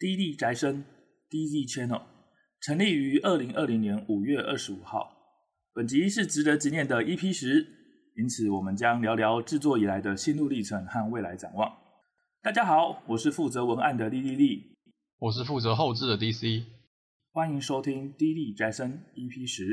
[0.00, 0.82] D 宅生
[1.28, 2.00] DZ Channel
[2.58, 5.12] 成立于二零二零年五月二十五号。
[5.74, 7.66] 本集是值得纪念的 EP 十，
[8.16, 11.70] 因此我们将聊聊制作以来的心路历程和未来展望。
[12.40, 14.74] 大家好，我是负责文案的莉莉莉，
[15.18, 16.64] 我是负责后置的 DC。
[17.32, 19.66] 欢迎收听 D 宅生 EP 十，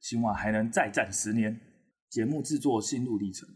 [0.00, 1.58] 希望还能再战十年。
[2.10, 3.48] 节目制作心路历程。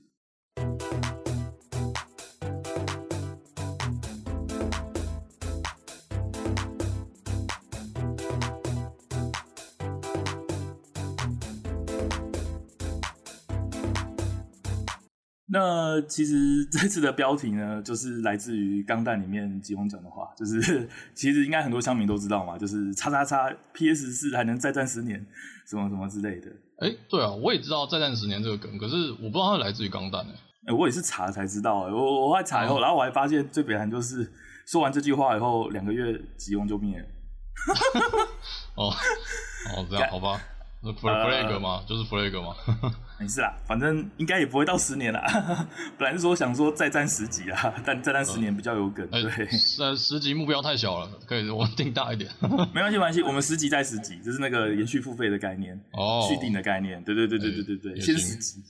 [15.58, 25.24] 那其实 这次的标题呢，就是来自于《钢弹》里面吉翁讲的话，就是 其实应该很多乡民都知道嘛，就是叉叉叉 PS 四还能再战十年，
[25.66, 26.48] 什么什么之类的。
[26.78, 30.22] 哎、欸，对啊，我也知道再战十年这个梗，可是我不知道它来自于《钢弹》
[30.66, 34.30] 哎，我也是查才知道，我我还查以后，嗯、然后我还发现最北韩就是
[34.66, 37.06] 说完这句话以后，两个月吉翁就灭了。
[38.76, 38.92] 哦，
[39.74, 40.38] 哦，这样好吧。
[40.82, 41.80] flag 吗？
[41.80, 42.54] 呃、就是 flag 吗？
[43.18, 45.24] 没事啦，反正应该也不会到十年啦。
[45.96, 49.08] 本来是说想说再战十集啦，但再战十年比较有梗。
[49.10, 49.48] 呃、对，
[49.80, 52.30] 呃，十集目标太小了，可以我们定大一点。
[52.74, 57.02] 没关系，没关系，我们十集再十集，就是那个延续付费的概念哦，续订的概念。
[57.04, 58.62] 对对对对对对对，先十集。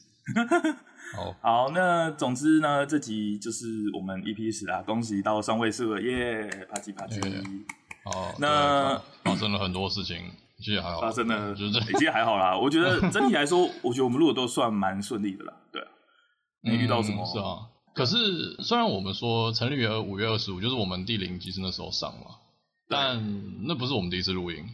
[1.15, 7.21] 好， 好，那总之呢，这集就是我们 EP 十啊，恭喜到双位数了耶，啪叽啪叽。
[8.05, 10.31] 哦，那发生了很多事情。
[10.59, 12.57] 其实还好，发生了，就是其实还好啦。
[12.59, 15.53] 我觉得 整体来说，我觉得我们录的都算蛮顺利的啦。
[15.71, 15.89] 对啊，
[16.63, 17.27] 没遇到什么、嗯。
[17.27, 17.59] 是啊，
[17.95, 18.17] 可是
[18.63, 22.31] 虽然我们说成立于五月二十五，就是我们第零集是那时候上嘛，
[22.89, 24.65] 但那不是我们第一次录音，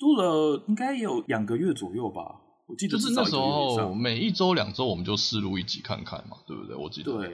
[0.00, 2.20] 录了应该也有两个月左右吧。
[2.68, 6.76] 我记得就是那时候每一周两周我们就试录一集看看嘛，对不对？
[6.76, 7.10] 我记得。
[7.10, 7.28] 对，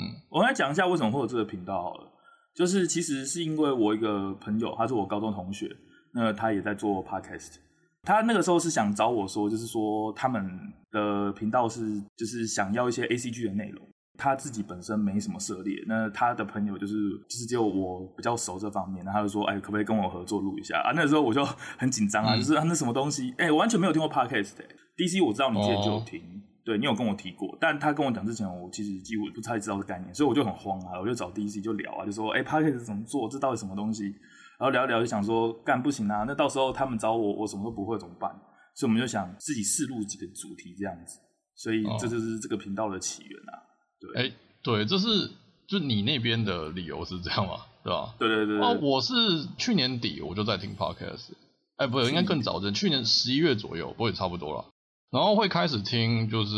[0.00, 2.10] 嗯，我来讲一下为什么会有这个频道好了，
[2.56, 5.70] 就是其实是因为我一个朋友，他是我高中同学。
[6.14, 7.56] 那他也在做 podcast，
[8.02, 10.48] 他那个时候是想找我说，就是说他们
[10.90, 13.84] 的频道是就是想要一些 ACG 的内容，
[14.16, 16.94] 他自己本身没什么涉猎，那他的朋友就是
[17.28, 20.92] 就是只有我比较熟这方面，那他就说，哎，可不可以跟我合作录一下啊？
[20.94, 21.44] 那个时候我就
[21.78, 24.64] 很紧张啊，嗯、就是啊，那什么东西，哎，我完全没有听过 podcast 的
[24.96, 33.28] ，DC 我知道你之前就有听，哦、对你有跟我提过，但他跟我讲之前，我其实几乎不太知道这概念，所以我就很慌啊，我就找 DC 就聊啊，就说，哎，podcast 怎么做？
[33.28, 34.14] 这到底什么东西？
[34.58, 38.30] 然后聊一聊就想说，干不行啊，那到时候他们找我，我什么都不会怎么办？
[38.76, 41.18] 所以我们就想自己试录几个主题这样子，
[41.54, 43.62] 所以这就是这个频道的起源啊。
[44.00, 44.32] 对，哎，
[44.62, 45.06] 对，这是
[45.68, 47.54] 就你那边的理由是这样吗？
[47.84, 48.14] 对吧？
[48.18, 48.66] 对对对对。
[48.66, 49.12] 哦，我是
[49.58, 51.30] 去年底我就在听 podcast，
[51.76, 54.64] 哎，不是，应该更早的，去年十一月左右，不过也差不多了。
[55.10, 56.56] 然后会开始听，就是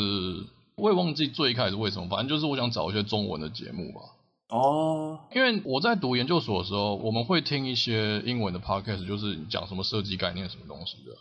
[0.76, 4.00] 我也忘记最一开始为什么，反正就是我想找一些中文的节目吧。
[4.48, 11.12] 哦，因为我在读研究所的时候，我们会听一些英文的 podcast，就是讲什么设计概念什么东西的。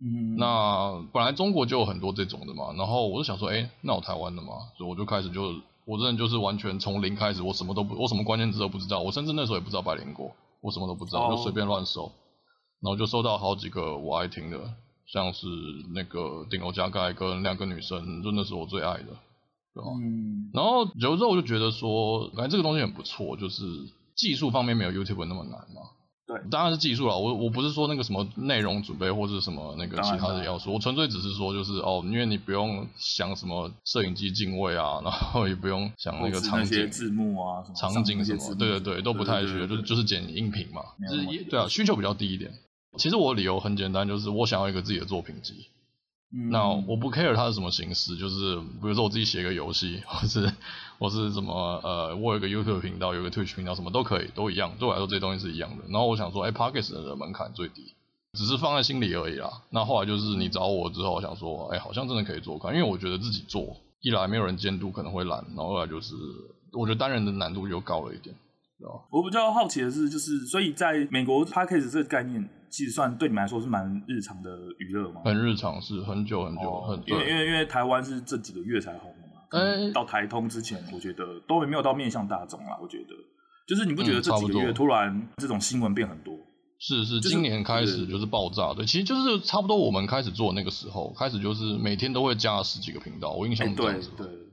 [0.00, 5.54] 嗯，那本来中国就有很多这种的嘛，然后我就想说，哎，那我台湾的嘛，所以我就开始就，
[5.86, 10.30] 我真的就是完全从零开始，我什么都不，我什么关键字都不知道，我甚至那时候也不知道百灵果，
[10.60, 12.12] 我什么都不知道，就随便乱搜，
[12.82, 14.58] 然后就搜到好几个我爱听的，
[15.06, 15.46] 像是
[15.94, 19.06] 那个顶楼加盖跟两个女生，就那是我最爱的。
[19.82, 23.62] 嗯，然后有时候我就觉得说，感觉这个东西很不错，就是
[24.14, 25.82] 技术方面没有 YouTube 那么难嘛。
[26.26, 27.18] 对，当然是技术了。
[27.18, 42.50] 我我不是说那个什么内容准备或者什么那个其他的要素，我纯粹只是说就是哦，因为你不用想什么摄影机镜位啊，然后也不用想那个场景字幕啊，场景什么，对对对，都不太需要，就是就是剪音频嘛，就是对啊，需求比较低一点。
[42.96, 45.66] 其实我理由很简单，就是我想要一个自己的作品集。
[46.50, 50.52] 那我不 care 它是什么形式，就是比如说我自己写一个游戏，或是
[50.98, 54.72] 我是什么呃，我有一个 YouTube 频道，有一个 Twitch 频道，什么都可以，都一样。
[54.78, 55.84] 对我来说这些东西是一样的。
[55.88, 57.94] 然后我想说，哎，Podcast 的门槛最低，
[58.32, 59.62] 只是放在心里而已啦。
[59.70, 66.14] 那后来就是你找我之后，我想说，哎，好像真的可以做看，因为我觉得自己做，一来没有人监督可能会懒，然后二来就是
[66.72, 68.34] 我觉得单人的难度又高了一点。
[69.10, 72.48] 我比较好奇的是，就是所以在美国 Podcast 这个概念。
[72.74, 75.20] 其实算对你们来说是蛮日常的娱乐吗？
[75.24, 79.42] 很日常，是很久很久，哦、很因为因为因为台湾是这几个月才红的嘛。
[79.50, 82.76] 哎，到台通之前，我觉得都没有到面向大众啦。
[82.82, 83.14] 我觉得，
[83.68, 86.36] 就是你不觉得这几个月突然这种新闻变很多？
[86.80, 88.84] 是是，今年开始就是爆炸的。
[88.84, 93.30] 其实就是差不多我们开始做那个时候，开始就是每天都会加十几个频道。
[93.34, 94.26] 我印象中、欸、对。
[94.26, 94.43] 对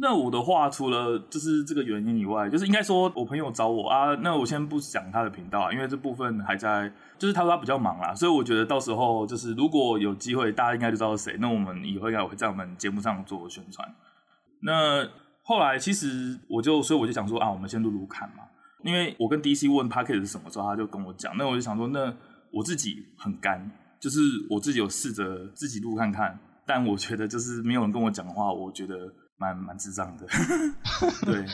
[0.00, 11.36] 那我的话，除了就是这个原因以外，就是应该说我朋友找我啊，那我先不讲他的频道啊，因为这部分还在，就是他说他比较忙啦，所以我觉得到时候就是如果有机会，大家应该就知道是谁。
[11.38, 13.88] 那我们以后应该会在我们节目上做宣传。
[14.62, 15.08] 那
[15.42, 18.44] 后来其实我就，所以我就想说啊，我们先录录看嘛。
[18.84, 22.14] 因为我跟 DC 问 Podcast 是什么时候，他就跟我讲，那我就想说，那
[22.52, 23.70] 我自己很干，
[24.00, 24.20] 就是
[24.50, 30.26] 我自己有试着自己录看看，但我觉得就是没有人跟我讲的话，我觉得蛮蛮智障的。
[31.24, 31.44] 对，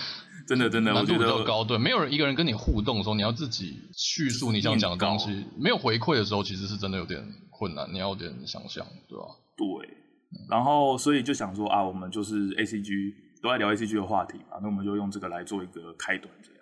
[0.47, 9.25] 真的真的，我觉得难度比较高，对，没有人一个人跟你互动的时候，你要自己叙述你想讲的东西，没有回馈的时候，其实是真的有点困难，你要有点想象，对吧？
[9.57, 9.67] 对，
[10.51, 16.61] 然后所以就想说啊，我们就是 ACG 都在聊 ACG 的话题嘛，那我们就用这个来做一个开端，这样。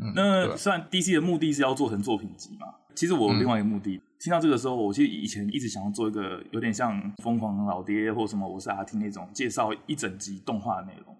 [0.00, 2.66] 嗯、那虽然 DC 的目的是要做成作品集嘛，
[2.96, 3.96] 其实我有另外一个目的。
[3.96, 11.16] 嗯、听到这个时候，我其实以前一直想要做一个有点像《疯狂老爹》或什么《我是阿听》那种介绍一整集动画的内容。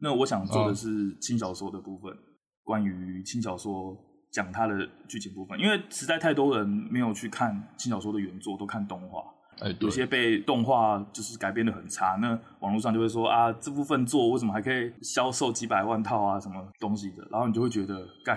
[0.00, 2.16] 那我想做的是轻小说的部分，哦、
[2.64, 3.96] 关于轻小说
[4.32, 9.22] 讲它的剧情部分，因为实在太多人没有去看轻小说的原作，都看动画。
[9.60, 18.36] 哎、有些被动画就是改编的很差，那网络上就会说啊，这部分做为什么还可以销售几百万套啊，什么东西的，然后你就会觉得干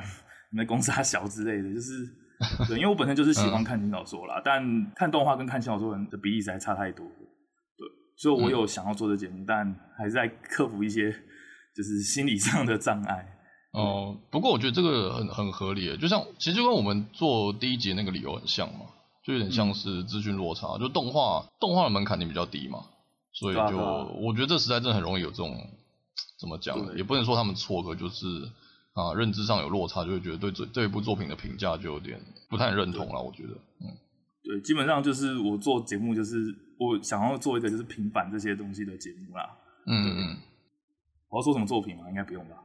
[0.52, 2.06] 你的公司还小之类的，就是
[2.68, 7.88] 对，因为我本身就是喜欢看轻小说啦，嗯、但看动画跟看轻小说人的比例实在差太多，对，
[8.18, 11.12] 所以我有想要做这节目，嗯、但还是在克服一些
[11.76, 13.26] 就是心理上的障碍。
[13.72, 18.86] 哦，不过我觉得这个很很合理，就像其实就跟我们做第一集那个理由很像嘛。
[19.26, 22.78] 就有点像是资讯落差，嗯、就动画动画的门槛你比较低嘛，
[23.34, 25.58] 所以就、啊、我觉得这时代真的很容易有这种
[26.40, 28.28] 怎么讲，对也不能说他们错，可就是
[28.96, 32.20] 啊认知上有落差，就会觉得对这这一部作品的评价就有点
[32.50, 33.22] 不太认同了。
[33.22, 33.86] 我觉得，嗯，
[34.44, 36.38] 对，基本上就是我做节目就是
[36.80, 39.48] 我想要做一个就是平反这些东西的节目啦。
[39.86, 40.38] 嗯嗯，
[41.30, 42.10] 我要说什么作品吗？
[42.10, 42.56] 应该不用吧。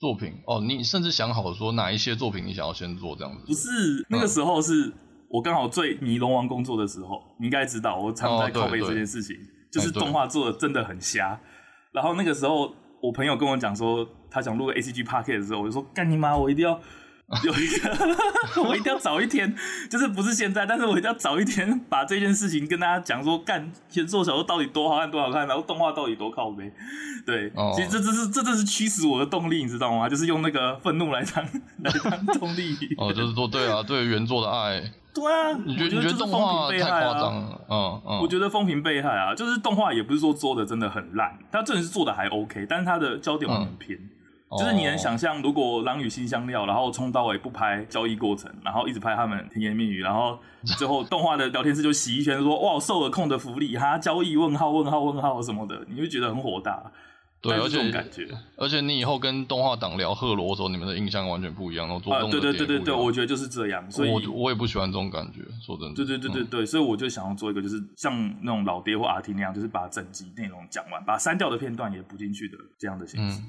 [0.00, 3.44] 作品哦，你甚至想好说哪一些作品你想要先做这样子？
[3.46, 4.86] 不是，那个时候是。
[4.86, 4.92] 嗯
[5.32, 9.34] 我刚好最迷龙王工作的时候，你应该知道，我常在靠北这件事情，
[9.72, 11.40] 就是动画做的真的很瞎。
[11.90, 16.80] 然后那个时候，我朋友跟我讲说，他想录个 ACG Podcast 的时候，我就说干你妈，我一定要
[17.44, 19.54] 有一个，我一定要早一天，
[19.90, 26.70] 就是不是现在，但是我一定要早一天，把这件事情跟大家讲说，干先做小说到底多好看，多好看，然后动画到底多靠背。
[27.24, 30.08] 对，其实这这是这这是驱使我的动力，你知道吗？
[30.08, 31.44] 就是用那个愤怒来当
[31.84, 32.76] 来当动力。
[32.98, 34.82] 哦，就是说对啊， 对原作的爱。
[35.14, 37.60] 对啊，你觉得你觉得动画太夸张了？
[37.68, 43.98] 嗯嗯，我觉得风评被害啊，就是动画也不是说做的真的很烂，它真的是做的还 OK，但是它的焦点完全偏，
[44.58, 50.38] 就是你能想象，如果狼与辛香料，然后冲到尾不拍交易过程，然后一直拍他们甜言蜜语，然后
[50.78, 56.82] 最后动画的聊天室就洗一圈说哇，受了控的福利哈，交易问号问号问号什么的，你会觉得很火大。
[57.40, 62.16] 对，而且感觉，而且你以后跟动画党聊赫罗的时候，你们的印象完全不一样，然后做。
[62.30, 63.90] 对对对对对，我觉得就是这样。
[63.90, 65.94] 所以我我也不喜欢这种感觉，说真的。
[65.96, 73.42] 对对对对对，所以我就想要做一个，就是像那种老爹或阿提那样，就是把整集内容讲完，把删掉的片段也补进去的这样的形式。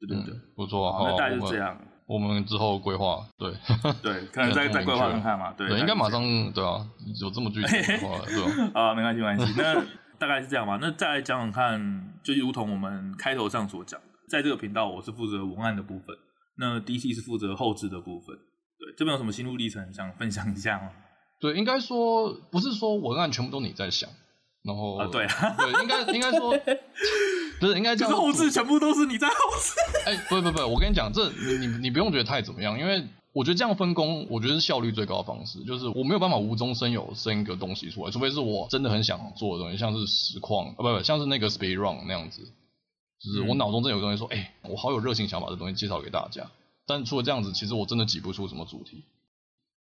[0.00, 0.92] 对对对，不错。
[0.92, 1.78] 好，那大概就这样。
[2.06, 3.50] 我们之后规划，对
[4.02, 5.52] 对，可能再再规划看看嘛。
[5.52, 6.86] 对，应该马上对啊，
[7.20, 8.80] 有这么具体的话，对吧？
[8.80, 9.82] 啊， 没关系没关系，那
[10.18, 10.78] 大概是这样吧。
[10.80, 13.98] 那再来讲讲看，就如同我们开头上所讲。
[14.28, 16.16] 在这个频道，我是负责文案的部分，
[16.58, 18.34] 那 DC 是负责后置的部分。
[18.78, 20.90] 对，这边有什么心路历程想分享一下吗？
[21.40, 24.08] 对，应该说不是说文案全部都你在想，
[24.64, 26.52] 然后啊，对啊，对，应该应该说
[27.64, 29.72] 不是应该就是，后置全部都是你在后置。
[30.04, 33.02] 哎，不不不，我跟你讲，这你你你不用觉得太怎么样，因为
[33.32, 35.64] 我觉得这样分工，我觉得是效率最高的方式。
[35.64, 42.42] 就是我没有办法无中生有生一个东西出来，除非是我真的很想做的东西，像是实况啊，不不，像是那个 Speed Run 那样子。
[43.20, 46.46] 就是我脑中真有个东西说，哎、欸，我好有热情，想把这东西介绍给大家。
[46.86, 49.02] 但除了这样子，其实我真的挤不出什么主题。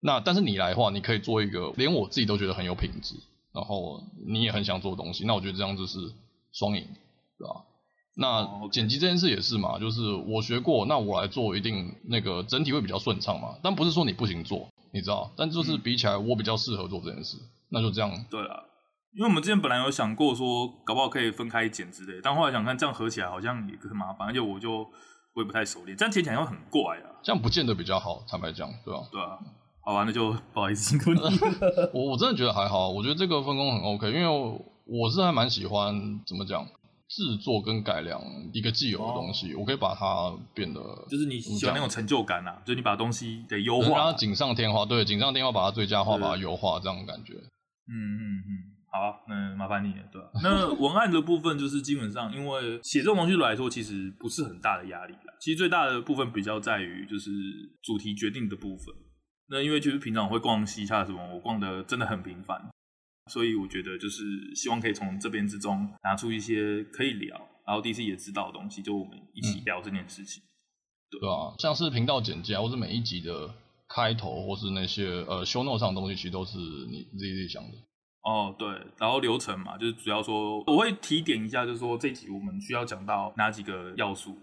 [0.00, 3.14] 那但是你来的话，你可以做一个连我自己都觉得很有品质，
[3.54, 5.24] 然后你也很想做的东西。
[5.24, 6.12] 那我觉得这样子是
[6.52, 6.86] 双赢，
[7.38, 7.64] 对吧？
[8.20, 13.54] 那剪辑这件事也是嘛，就是我学过，那我来做一定那个整体会比较顺畅嘛。
[13.62, 15.32] 但不是说你不行做，你知道？
[15.36, 17.38] 但就是比起来，我比较适合做这件事。
[17.70, 18.10] 那就这样。
[18.30, 18.64] 对啊。
[19.16, 24.86] 因为我们之前本来有想过说，搞不好可以分开剪之类，但后来想看这样合起来好像也很麻烦，而且我就
[25.34, 27.10] 我也不太熟练，这样剪起来会很怪啊。
[27.22, 29.00] 这样不见得比较好，坦白讲，对吧？
[29.10, 29.38] 对啊，
[29.82, 31.90] 好吧，那就不好意思辛苦你了。
[31.92, 34.28] 我 我真的觉得还好，我觉得这个分工很 OK，因为
[34.84, 36.64] 我是还蛮喜欢怎么讲
[37.10, 38.20] 制作跟改良
[38.52, 47.34] 一个既有的东西，哦、我可以把它变得就是你喜欢那种成就感啊，就是你把东西得优化，让它锦上添花，对，锦上添花把它最佳化，把它优化，这样的感觉。
[47.34, 48.50] 嗯嗯嗯。
[48.92, 50.28] 好，那麻烦你了，对吧？
[50.42, 55.32] 那文案的部分就是基本上，因为写这种东西来说，其实不是很大的压力啦。
[55.40, 57.30] 其实最大的部分比较在于就是
[57.84, 58.92] 主题决定的部分。
[59.48, 62.60] 那因为其实平常我会逛西洽什么，我逛的真的很频繁，
[63.30, 70.42] 所以我觉得就是希望可以从这边之中拿出一些可以聊，然后 DC 也知道的东西，就我们一起聊这件事情。
[70.42, 70.48] 嗯、
[71.12, 71.54] 对吧、啊？
[71.58, 73.48] 像是频道简介啊，或是每一集的
[73.88, 77.70] 开头，或是那些呃 show note 上的东西，其实都是你自己自己想的。
[78.22, 78.68] 哦，对，
[78.98, 84.36] 然后流程嘛，就是主要说我会提点一下，就是说这集我们需要讲到哪几个要素，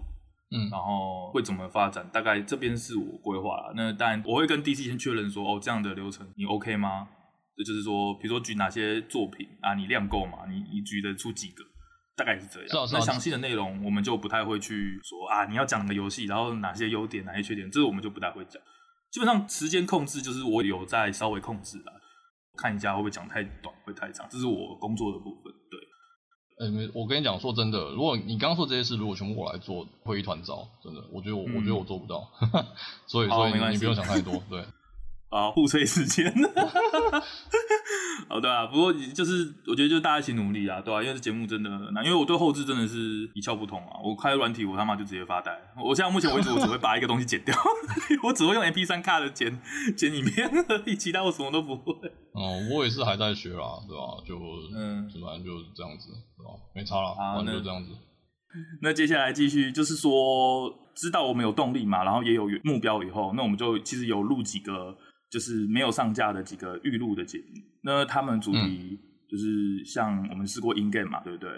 [0.49, 3.73] 嗯，然后会怎么发展，大概这边是我规划了。
[3.75, 7.07] 那当然我会跟 DC 先确认说，哦，这样的流程你 OK 吗？
[7.57, 10.45] 这就是说，比如说举哪些作品啊，你量够嘛？
[10.47, 11.63] 你你举得出几个？
[12.15, 12.87] 大概是这样。
[12.93, 18.61] 那详细的内容我们就不太会去说啊，你要讲哪个游戏，然后哪些优点，哪些缺点，这个我们就不太会讲。
[19.11, 21.91] 基本上时间控制就是我有在稍微控制的。
[22.59, 25.53] 看一下会不会讲太短，会太长，这是我工作的部分。
[25.69, 25.79] 对，
[26.65, 30.67] 嗯，我跟你讲，说真的，如果你刚刚说这些事，如果全部我来做，会一团糟。
[30.83, 32.27] 真的，我觉得我，嗯、我觉得我做不到。
[33.05, 34.41] 所以，所以你不用想太多。
[34.49, 34.65] 对。
[35.29, 36.31] 啊，互吹时间，
[38.29, 45.51] 哦，对啊，不过就是我觉得就大家一起努力啊，对啊，因为这节目真的很难，因为我对后置真的是一窍不通啊，我开软体我他妈就直接发呆，
[45.83, 47.53] 我现在目前为止我只会把一个东西剪掉，
[48.23, 49.59] 我只会用 MP3 卡的剪
[49.97, 51.93] 剪影片而已，其他我什么都不会。
[52.33, 54.23] 哦，我也是还在学啦，对吧？
[54.25, 54.37] 就
[54.75, 56.07] 嗯，反正就是这样子，
[56.37, 56.51] 对吧？
[56.73, 57.91] 没差了，反正就这样子。
[58.81, 64.97] 那接下来继续就是说，知道我们有动力嘛，然后也有目标以后，那我们就其实有录几个。
[65.29, 68.97] 就是没有上架的几个预录的节目，那他们主题
[69.29, 71.49] 就是像我们试过 in game 嘛，对不对？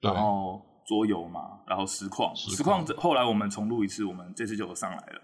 [0.00, 0.12] 对。
[0.12, 5.20] 然后桌游嘛，然后实况，实况后来我们重录一次，我们这次就有上来了。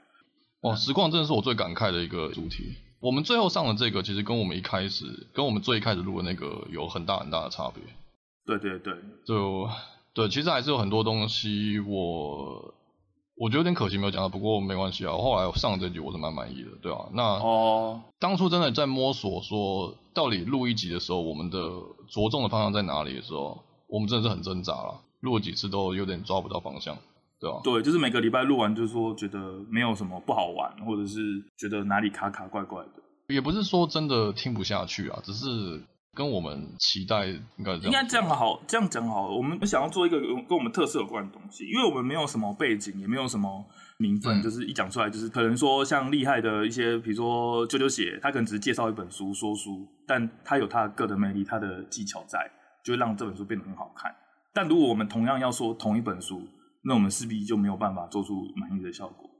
[0.63, 2.77] 哇，实况真的是我最感慨的一个主题。
[3.01, 5.05] 我们最后上的这个，其实跟我们一开始，
[5.35, 7.83] 跟我们最一开始录的那个有很大很大的差别。
[8.47, 8.95] 对对对，
[9.27, 9.69] 就
[10.15, 12.75] 对，其实还是有很多东西我。
[13.41, 15.13] 我觉得有点可惜没有讲到，不过没关系啊。
[15.13, 17.07] 后来我上这集我是蛮满意的，对啊。
[17.15, 21.59] 那哦，当初真的在摸索说到底录一集的时候，我们的
[22.11, 26.95] 着重的方向在哪里的时候，我们真的是很挣扎了，录了几次都有点抓不到方向，
[27.41, 27.61] 对啊。
[27.65, 29.39] 对，就是每个礼拜录完，就是说觉得
[29.71, 33.35] 没有什么不好玩，或者是觉得哪里卡卡怪怪的。
[33.35, 35.83] 也不是说真的听不下去啊，只是。
[36.13, 39.35] 跟我们期待应该应该这样好，这样讲好了。
[39.35, 43.65] 我们想要做一个跟我们特色有关的东西，因为我们没有什么背景，也没有什么
[43.99, 52.39] 名分，嗯、就是一讲出来就是可能说像厉害的一些，比如说啾啾写，他可能只是介绍一本书说书，但他有他的个人魅力，他的技巧在，
[52.85, 54.13] 就会让这本书变得很好看。
[54.53, 56.43] 但如果我们同样要说同一本书，
[56.83, 59.31] 那我们势必就没有办法做出满意的效果。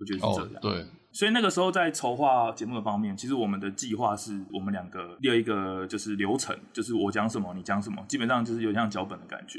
[0.00, 0.54] 我觉得是这样。
[0.54, 0.84] 哦、对。
[1.10, 9.58] 所以那个时候在筹划节目的方面，其实我们的计划是我们两个列一个就是流程，就是我讲什么你讲什么，基本上就是有像脚本的感觉。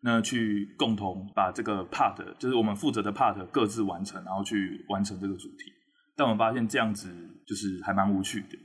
[0.00, 5.72] 那去共同把这个 part，就是我们负责的 part 各自完成，然后去完成这个主题。
[6.16, 7.12] 但我们发现这样子
[7.46, 8.58] 就是还蛮无趣的，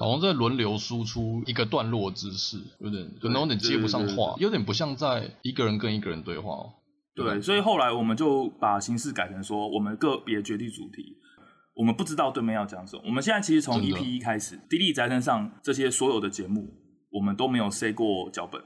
[0.00, 6.74] 好像在轮流输出一个段落知识，有点可能有点接不上话，有点不像在一个人跟一个人对话哦。
[7.14, 11.16] 对，对，所以后来我们就把形式改成说，我们个别决定主题。
[11.76, 13.02] 我们不知道对面要讲什么。
[13.04, 16.72] 我们现在其实从 EP 一开始，迪丽宅身上这些所有的节目，
[17.10, 18.60] 我们都没有 say 过脚本。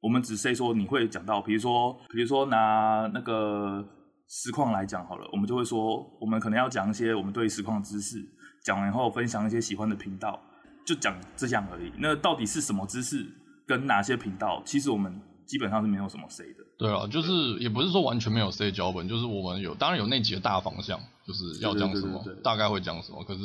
[0.00, 3.86] 我们只 say 说你会讲到，比如说，比如说拿那个
[4.28, 8.18] 实况来讲好了，我们就会说，我们可能要讲一些我们对实况知识，
[8.64, 10.40] 讲完后分享一些喜欢的频道，
[10.84, 11.92] 就讲这样而已。
[11.96, 13.24] 那到底是什么知识
[13.68, 14.60] 跟哪些频道？
[14.64, 16.64] 其实我们基本上是没有什么 C 的。
[16.78, 21.00] 对啊，就是也不是说完全没有 C 脚本，就是我们有，当然有那几个大方向。
[21.26, 23.40] 就是要讲什么，对对对对对，大概会讲什么，可是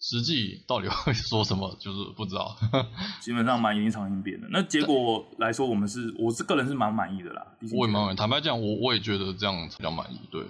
[0.00, 2.56] 实际到底会说什么， 就是不知道。
[3.22, 4.48] 基本上蛮临场应变的。
[4.50, 7.46] 那结果来说，我们是，我是个人是蛮满意的啦。
[7.72, 10.18] 我也蛮满意，坦白讲，我我也觉得这样比较满意。
[10.32, 10.42] 对。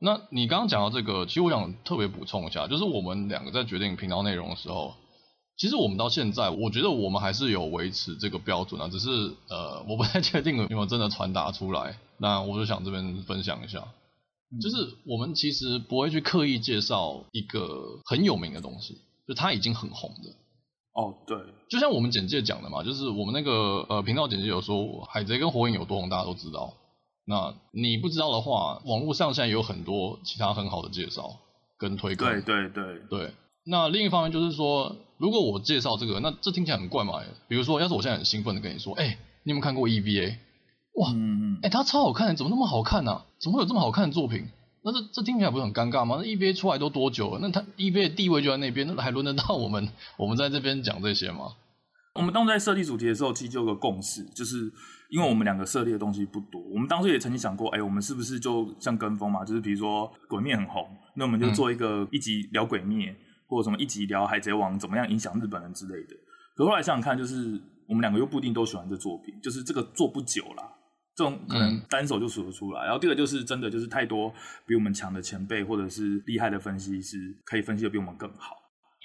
[0.00, 4.94] 那你刚刚讲到这个，其实我想特别补充一下，就是我们两个在决定频道内容的时候，
[5.58, 9.08] 其实我们到现在，我觉得我们还是有维持这个标准啊，只是
[9.48, 11.98] 呃，我不太确定有没有真的传达出来。
[12.16, 13.84] 那我就想这边分享一下。
[14.62, 20.30] 就是我们其实不会去刻意介绍一个很有名的东西，就它已经很红的。
[20.92, 21.36] 哦，对，
[21.68, 26.72] 就像我们简介讲的嘛，就是我们那个呃频道简介有说海贼跟火影有多红，大家都知道。
[27.24, 31.36] 那你不知道的话，网络上现在有很多其他很好的介绍
[31.76, 32.30] 跟推广。
[32.30, 33.32] 对对对对。
[33.68, 37.20] 那另一方面就是说，如果我介绍这个，那这听起来很怪嘛。
[37.48, 40.36] 比如说，要是我现在很兴奋的跟你说，哎、欸，你有没有看过 EVA？
[40.94, 43.26] 哇，哎、嗯欸，它超好看的，怎么那么好看呢、啊？
[43.38, 44.48] 怎么会有这么好看的作品？
[44.82, 46.16] 那这这听起来不是很尴尬吗？
[46.18, 47.38] 那 EVA 出来都多久了？
[47.42, 51.52] 那它 EVA 的地位就在那边，那还轮得到我们 我们在这边讲这些吗？
[52.14, 54.72] 我们当时在设立主题的时候，其实就有个共识，就是
[55.10, 59.44] 因为我们两个设立的东西不多，我们当时也曾经想过，哎、欸，我们是不是就像跟风嘛？
[59.44, 63.16] 就是比如说鬼灭很红，那我们就做一个一集聊鬼灭，嗯、
[63.48, 66.14] 或者什么一集聊海贼王怎么样影响日本人之类的。
[66.54, 70.62] 可后来想想看，就是我们两个又不一定都喜欢这作品，就是这个做不久啦。
[71.14, 72.82] 这种可能单手就数得出来。
[72.82, 74.32] 嗯、然后第二个就是真的就是太多
[74.64, 78.54] 比我们强的前辈或者是厉害的分析师可以分析的比我们更好，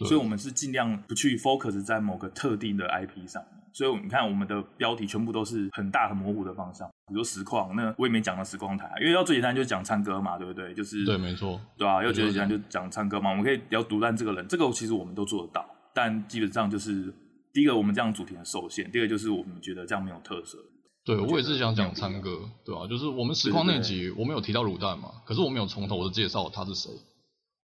[0.08, 3.64] 所以我们是尽量不去 focus 在某个特定的 IP 上面。
[3.74, 10.74] 所以你看我们的标题全部都是很大很模糊的方向，比如实况，那我也没讲到实况台，因为要最简单就讲唱歌嘛，对不对？
[10.74, 17.14] 就是对，没错，对啊，要最简单就讲唱歌嘛，我们可以聊独占这个人，这个其实我们都做得到，但基本上就是
[17.52, 20.58] 第一个我们这样主题很受限，第二个就是我们觉得这样没有特色。
[21.06, 26.90] 对，我也是想讲唱歌，对啊，就是我们实况那集我们有提到卤蛋嘛，可是我没有从头的介绍他是谁，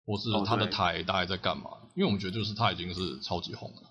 [0.05, 3.83] 或是他的台大概在干嘛，因为我们觉得就是他已经是超级红了。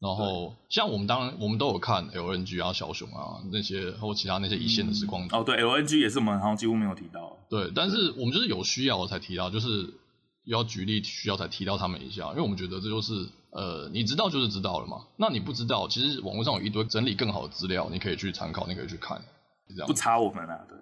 [0.00, 5.28] 然后像我们当然我们都有看 LNG 啊、小熊啊那些，或其他那些一线的时光、嗯。
[5.32, 7.36] 哦，对，LNG 也是我们好像几乎没有提到。
[7.50, 9.92] 对，但是我们就是有需要才提到，就是
[10.44, 13.12] 要举例需要才提到他们一下，因为我们觉得这就是
[13.50, 15.04] 呃，你知道就是知道了嘛。
[15.18, 19.20] 那你不知道，其实网络上有一堆整理更好的资料，你可以去参考，你可以去看，
[19.68, 20.78] 这样不差我们啊，对。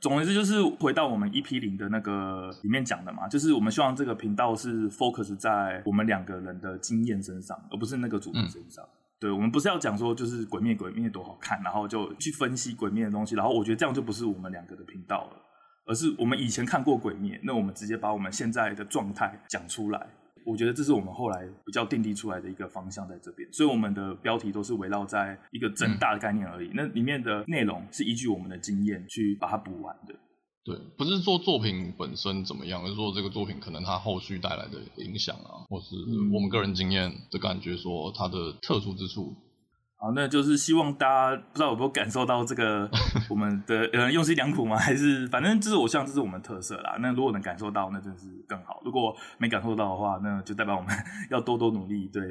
[0.00, 8.82] 总而言之，就是回到我们 EP 零的那个里面讲的嘛，就是我们希望这个频道是 focus 在我们两个人的经验身上，而不是那个主题身上。
[8.84, 15.36] 嗯、对，我们不是要讲说就是鬼灭鬼灭多好看，然后就去分析鬼灭的东西，然后我觉得这样就不是我们两个的频道了，
[15.86, 20.06] 而是我们以前看过鬼灭，那我们直接把我们现在的状态讲出来。
[20.50, 26.68] 我觉得这是我们后来比较定立出来的一个方向在这边，所以我们的标题都是围绕在一个整大的概念而已。
[26.68, 30.14] 嗯、那里面的内容是依据我们的经验去把它补完的。
[30.64, 35.94] 对，不是说作品本身怎么样，而是说这个作品可能它后续带来的影响啊，或是
[36.34, 39.34] 我们个人经验的感觉，说它的特殊之处。
[40.02, 42.88] 好，那就是希望大家不知道有没有感受到这个
[43.28, 44.74] 我们的呃用心良苦吗？
[44.78, 46.96] 还是反正就是我希望这是我们特色啦。
[47.00, 50.90] 那如果能感受到，那真是更好；如果没感受到的话，那就代表我们
[51.30, 52.08] 要多多努力。
[52.08, 52.22] 对，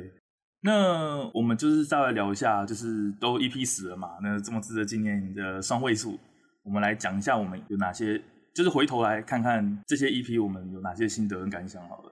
[0.62, 6.20] 那我们就是再来聊一下，就是都一批死了嘛，那这么值得纪念的双位数，
[6.64, 8.20] 我们来讲一下我们有哪些，
[8.56, 12.12] 就是回头来看看这些 EP 我们有哪些心得跟感想好了。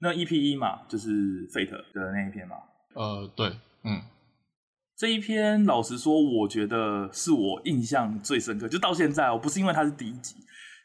[0.00, 2.56] 那 EP 一嘛，就是 Fate 的那一篇嘛。
[2.94, 3.48] 呃，对，
[3.82, 4.02] 嗯。
[4.96, 8.66] 这一篇，老实说，我觉得是我印象最深刻。
[8.66, 10.34] 就到现在，我不是因为它是第一集，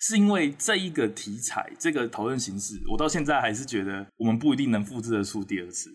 [0.02, 5.90] 是因为这一个题材、这个讨论形式，我到现在还是觉得我们不一定能复制得出第二次，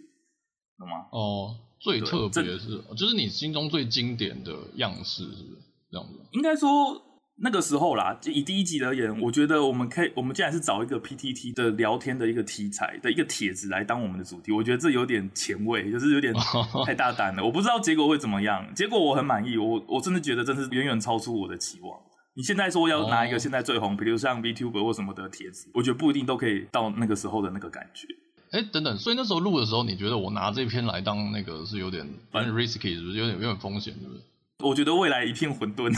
[0.79, 0.95] 懂吗？
[1.13, 6.19] 哦，最特别的是，就是你心中最经典的样式，是不是这样子？
[6.33, 7.03] 应该说。
[7.39, 16.33] 那个时候啦，就以第一集而言，我觉得我们可以，我们既然是找一个 PTT 的聊天的一个题材的一个帖子来当我们的主题，我觉得这有点前卫，就是有点
[16.87, 17.45] 太大胆了。
[17.45, 22.01] 我不知道结果会怎么样，结果我很满意，我我真的觉得真是远远超出我的期望。
[22.35, 28.07] 你现在说要拿一个现在最红，比如像 VTuber 或什么的帖子，我觉得不一定都可以到那个时候的那个感觉。
[28.53, 34.21] 哎，等等，所以那时候录的时候，你觉得我拿这篇来当那个是有点反正 risky，是不是有点有点风险，是不是？
[34.65, 35.93] 我觉得未来一片混沌。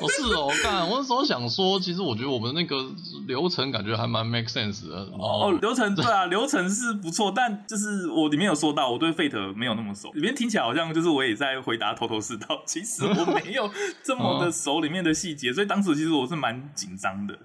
[0.00, 2.76] 哦，是哦，干，我那时候想说，其实我觉得我们那个
[3.26, 4.96] 流程感觉还蛮 make sense 的。
[5.12, 13.70] 哦，流程对啊， 流程是不错，但就是我里面有说到，我对 Fate 没有那么熟，里面听起来好像就是我也在回答头头是道，其实我没有
[14.02, 17.38] 这么的熟里面的细节，所以当时其实我是蛮紧张的。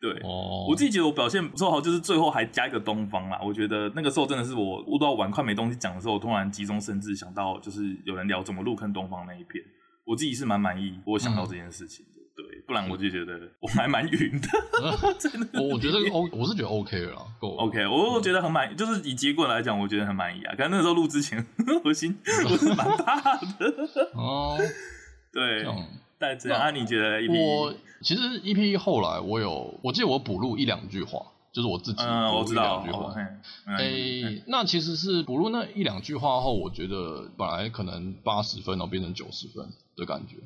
[0.00, 3.40] 对，哦，我自己觉得我表现不错，好，就是最后还加一个东方啦。
[3.44, 9.64] 我觉得那个时候真的是我悟到晚快没东西讲的时候，我突然急中生智想到，就是有人聊怎么入坑东方那一篇，
[10.04, 12.20] 我自己是蛮满意，我想到这件事情的。
[12.20, 14.48] 嗯、对，不然我就觉得我还蛮晕的。
[15.18, 17.84] 真的，我觉得 O，我是觉得 OK 了，够 OK。
[17.88, 20.54] 我我觉得很满意，就是以结果来讲，我觉得很满意啊。
[20.54, 21.44] 可能那个时候录之前，
[21.84, 23.74] 我心我是蛮怕的。
[24.14, 24.56] 哦，
[25.34, 25.66] 对。
[26.18, 27.30] 但这样，那你觉得 EP？
[27.30, 33.14] 我其实 EP 后来我有，我记得我补录一两句话，就是我自己补录一两句话。
[33.66, 40.36] 哎，那其实是补录那一两句话后，我觉得本来可能八十分，然后变成九十分的感觉。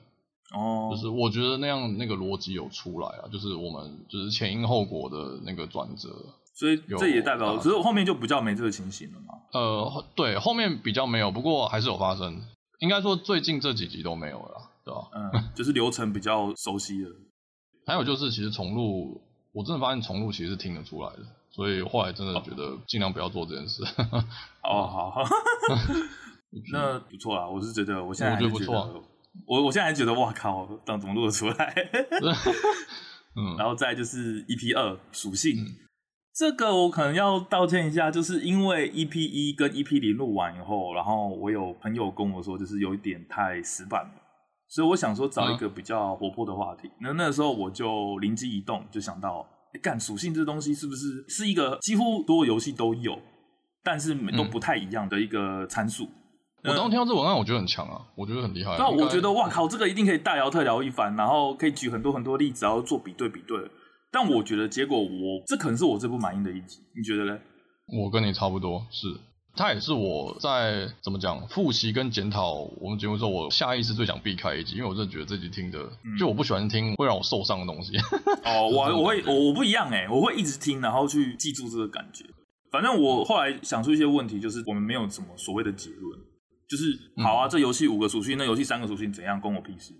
[0.55, 6.09] 哦，就是我觉得那样那个逻辑有出来啊，就是我们就是前因后果的那个转折。
[6.55, 9.35] 所以这也代表，只是后面就比较没这个情形了嘛。
[9.53, 12.43] 呃，对，后面比较没有，不过还是有发生。
[12.79, 14.72] 应该说最近这几集都没有了。
[14.85, 15.01] 对吧？
[15.14, 17.11] 嗯， 就是流程比较熟悉的。
[17.87, 19.21] 还有就是，其实重录，
[19.53, 21.18] 我真的发现重录其实是听得出来的，
[21.51, 23.83] 所以后来真的觉得尽量不要做这件事。
[24.62, 25.23] 哦，好好，
[26.73, 29.05] 那不错啦，我是觉得，我现在还是觉得，我觉得不错。
[29.47, 31.75] 我我现在还觉得，哇靠，当怎么录得出来？
[33.35, 35.66] 嗯，然后再就是 EP 二属性，嗯、
[36.35, 44.22] 这个我可能要道歉一下，就是因为 EP 一跟 EP 零录完以后，然后我有朋友跟我说，就是有一点太死板了。
[44.73, 49.47] 所以我想说找一个比较活泼的话题，那、嗯、那时候我就灵机一动，就想到，
[49.83, 53.19] 干、欸、属性这东西是不是是一个几乎所有游戏都有，
[53.85, 56.09] 但是都不太一样的一个参数？
[56.65, 58.75] 我当时听到这文案，我觉得很强啊，我觉得很厉害。
[58.79, 63.59] 对啊，应该我觉得哇靠，这个一定可以大聊特聊一番，然后可以举很多很多例子，然后做比对比对。
[64.11, 67.39] 但我觉得结果我这可能是我最不满意的一集，你觉得呢？
[68.03, 69.07] 我跟你差不多，是。
[69.55, 77.93] 它也是我在怎么讲复习跟检讨我们节目之后，我下意识最想避开一集，因为我真的觉得这集听的，嗯、就我不喜欢听会让我受伤的东西。
[78.45, 82.25] 哦，我我会我我不一样哎，我会一直听，然后去记住这个感觉。
[82.71, 86.19] 反正我后来想出一些问题，就是我们没有什么所谓的结论，
[86.67, 89.93] 就是好啊，嗯、这游戏五个属性，那游戏三个属性怎样，关我屁事。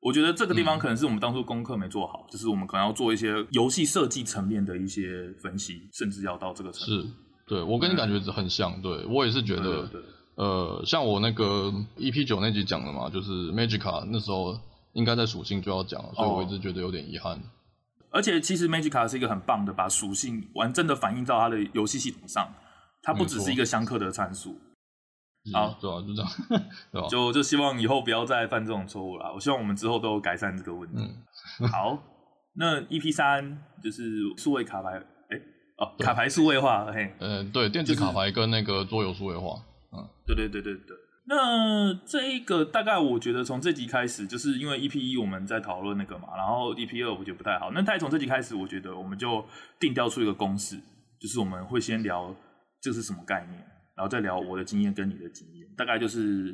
[0.00, 5.02] 我觉得这个地方可能是我们当初功课没做好，嗯、就是我们可能要做一些游戏设计层面的一些
[5.42, 7.08] 分析，甚至要到这个程度。
[7.46, 7.54] 是。
[7.54, 9.88] 对，我跟你感觉很像，对，我也是觉得，
[10.36, 14.58] 呃，像我那个 EP 九那集讲的嘛，就是 Magica 那时候
[14.92, 17.40] 应该在属性就要讲了，所以我一直觉得有点遗憾。
[18.10, 22.48] 而且其实 Magica 是一个很棒的，把属性完整的反映到它的游戏系统上，
[23.02, 24.56] 它不只是一个相克的参数。
[25.52, 26.30] 好，对啊，就这样，
[26.92, 27.08] 对吧？
[27.08, 29.30] 就就希望以后不要再犯这种错误了。
[29.34, 30.96] 我希望我们之后都有改善这个问题。
[31.60, 31.98] 嗯、好，
[32.54, 34.02] 那 EP 三就是
[34.38, 35.02] 数位卡牌。
[35.76, 39.60] 哦，卡牌数位化，嘿，呃，对，电子卡牌跟那个桌游数位化，
[39.92, 40.96] 嗯，对对对对对。
[41.26, 47.72] 那这一个大概我觉得从这集开始，就是因为 EP 一我们在讨论那个嘛，然后 EP 二我觉得不太好。
[47.72, 49.44] 那大概从这集开始，我觉得我们就
[49.80, 50.76] 定调出一个公式，
[51.18, 52.32] 就是我们会先聊
[52.80, 53.58] 这是什么概念，
[53.96, 56.52] 然后再聊我的经验跟你的经验，大概就是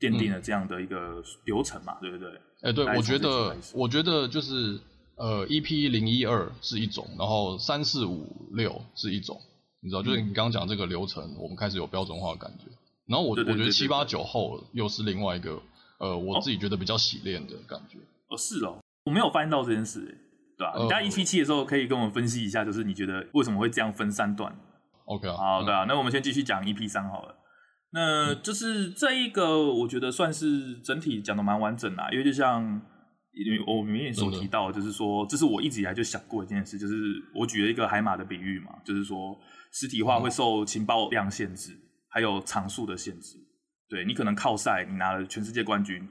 [0.00, 2.30] 奠定了这样的一个流程嘛，嗯、对不对？
[2.62, 4.80] 哎、欸，对，我觉得，我觉得就是。
[5.22, 9.40] 呃，EP 零一二是一种，然后三四五六是一种，
[9.80, 12.64] 你知道，就是你刚刚讲这个流程，我们开始有标准化的感觉。
[13.06, 15.62] 然后我我觉得七八九后又是另外一个，
[16.00, 17.98] 呃，我自己觉得比较洗练的感觉。
[18.30, 20.00] 哦，是哦，我没有发现到这件事，
[20.58, 20.74] 对吧？
[20.82, 24.52] 你在 EP 七的时候可以跟我们分析一下，就是你觉得为什么会这样分三段
[25.04, 27.36] ？OK 啊，好，的啊，那我们先继续讲 EP 三好了。
[27.92, 32.82] 那就是这一个，我觉得算是整体讲的蛮完整的，因为就像。
[33.32, 36.94] 因为我明明所提到，就是说，这是我一直以来就想过一件事，就是
[37.34, 39.38] 我举了一个海马的比喻嘛，就是说，
[39.72, 41.72] 实体化会受情报量限制，
[42.08, 43.38] 还有场数的限制。
[43.88, 46.06] 对，你可能靠赛，你拿了全世界冠军，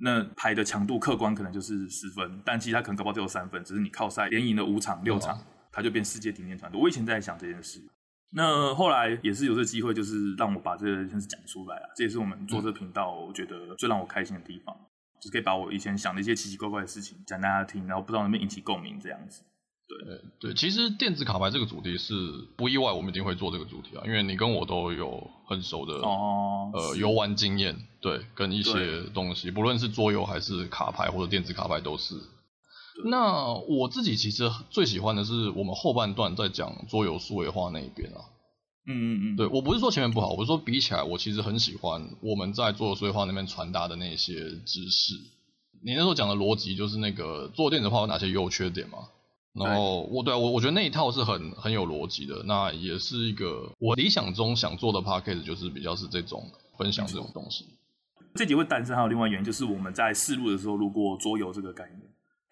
[0.00, 6.80] 那牌的强度客观可能就是十分，但其实他可能搞不好只有三分，只是你靠赛连赢了五场六场，他就变世界顶尖团队。
[6.80, 7.80] 我以前在想这件事，
[8.30, 14.76] 那后来也是有这机会，就是让我把这件事讲出来啊，这也是我们做这频道，我觉得最让我开心的地方。
[15.24, 19.42] 就可以把我以前想的一些奇奇怪怪的事情讲大家听，然后不知道能不能引起共鸣这样子。
[19.86, 22.14] 对对，其实电子卡牌这个主题是
[22.56, 32.14] 不意外，我们一定会做这个主题啊，因为你跟我都有很熟的哦呃游玩经验，对，跟一些东西，不论是桌游还是卡牌或者电子卡牌都是。
[33.04, 38.20] 那我自己其实最喜欢的是我们后半段在讲桌游数位化那一边啊。
[38.86, 45.14] 嗯嗯嗯，对，我不是说前面不好，我是说比起来，我其实很喜欢我们在做数位化那边传达的那些知识。
[45.82, 48.98] 你那时候讲的逻辑就是那个做电子化有哪些优缺点嘛？
[49.54, 52.42] 然后我对啊，我我觉得那一套是很很有逻辑的。
[52.44, 57.64] 那也是一个我理想中想做的 p a c k a g e 就是比较是这种分享这种东西。
[58.34, 62.02] 这集会诞生还有另外原因，就是我们在试录的时候录过桌游这个概念。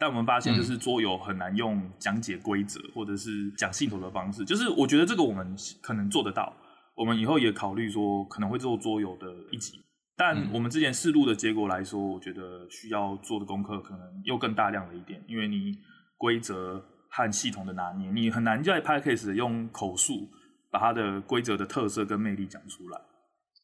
[0.03, 4.45] 但我们发现，就是桌游很难用讲解规则或者是讲系统的方式。
[4.45, 6.53] 就是我觉得这个我们可能做得到，
[6.97, 9.79] 我们以后也考虑说可能会做桌游的一集。
[10.17, 15.79] 但我们之前试录的结果来说，我觉得需要做的功课可能又更大量了一点，因为你
[16.19, 20.29] 规则和系统的拿捏，你很难在 podcast 用口述
[20.73, 23.01] 把它的规则的特色跟魅力讲出来。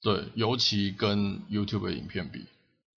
[0.00, 2.46] 对，尤其跟 YouTube 的影片比。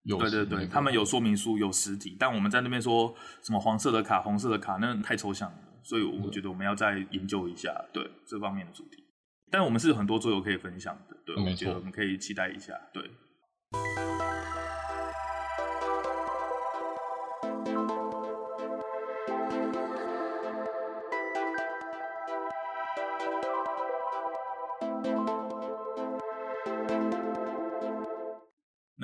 [0.06, 9.04] 对对对，他们有说明书，有实体，但我们在那边说什么黄色的卡、红色的卡，那太抽象了，所以我觉得我们要再研究一下，对这方面的主题。
[9.50, 13.10] 但我们是有很多桌游可以分享的，对，我觉得我们可以期待一下，对。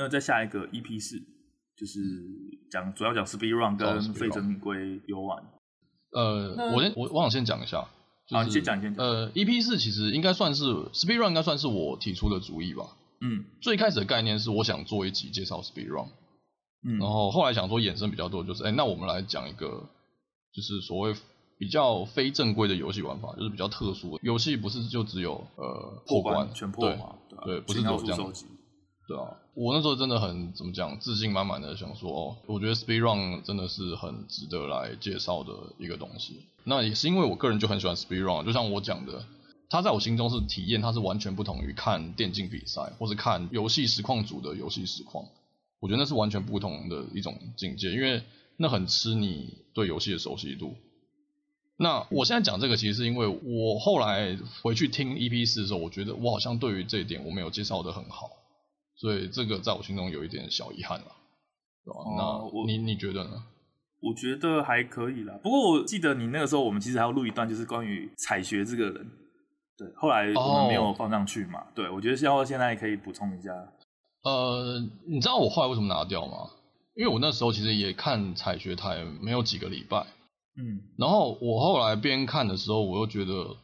[0.07, 1.19] 那再下一个 EP 四，
[1.77, 1.99] 就是
[2.71, 5.43] 讲主要讲 Speed Run 跟费正规游玩。
[6.13, 7.85] 呃，我先我我想先讲一下，
[8.31, 9.05] 好，你先讲，先讲。
[9.05, 12.97] 呃，EP 四其实应该算是 Speed Run，应该算是我提出的主意吧。
[13.21, 16.07] 嗯，最开始的概念是我想做一集介绍 Speed Run，
[16.87, 19.89] 嗯，然后后来想说衍生比较多，就是哎，那我们来讲一个，
[20.53, 21.17] 就是所谓
[21.59, 28.33] 比较非正规的游戏玩法，就是比较特殊的游戏，不是就只有呃破关全破嘛，对，不是只有这样。
[29.09, 36.41] 对啊，我那时候真的很怎么讲，自信满满的想说，哦，我觉得 Speed Run 真的是很值得来介绍的一个东西。
[36.65, 39.25] 那也是因为我个人就很喜欢 Speed Run，就像我讲的，
[39.71, 45.25] 它在我心中是体验，它是完全不同于看电竞比赛或者看游戏实况组的游戏实况。
[45.79, 48.23] 我觉得那是完全不同的一种境界，因为
[48.57, 50.75] 那很吃你对游戏的熟悉度。
[51.77, 58.31] 那我现在讲这个，其实是因为我后来回去听 EP 四的时候，我觉得我好像对于这一点我没有介绍的很好，
[58.97, 61.07] 所以这个在我心中有一点小遗憾了，
[61.85, 63.45] 那你你觉得呢？
[64.01, 65.39] 我觉得还可以啦。
[65.43, 69.11] 不过我记得你那个时候，我们其实还要录一段，就是关于采学这个人。
[69.77, 71.61] 对，后来我们没有放上去嘛。
[71.61, 73.51] 哦、对，我觉得现在现在可以补充一下。
[74.23, 76.51] 呃，你知道我后来为什么拿掉吗？
[76.95, 79.99] 因为我那时候其实也看采学台没有几个礼拜。
[80.57, 80.81] 嗯。
[80.97, 83.57] 然后我后来边看的时候，我又觉得，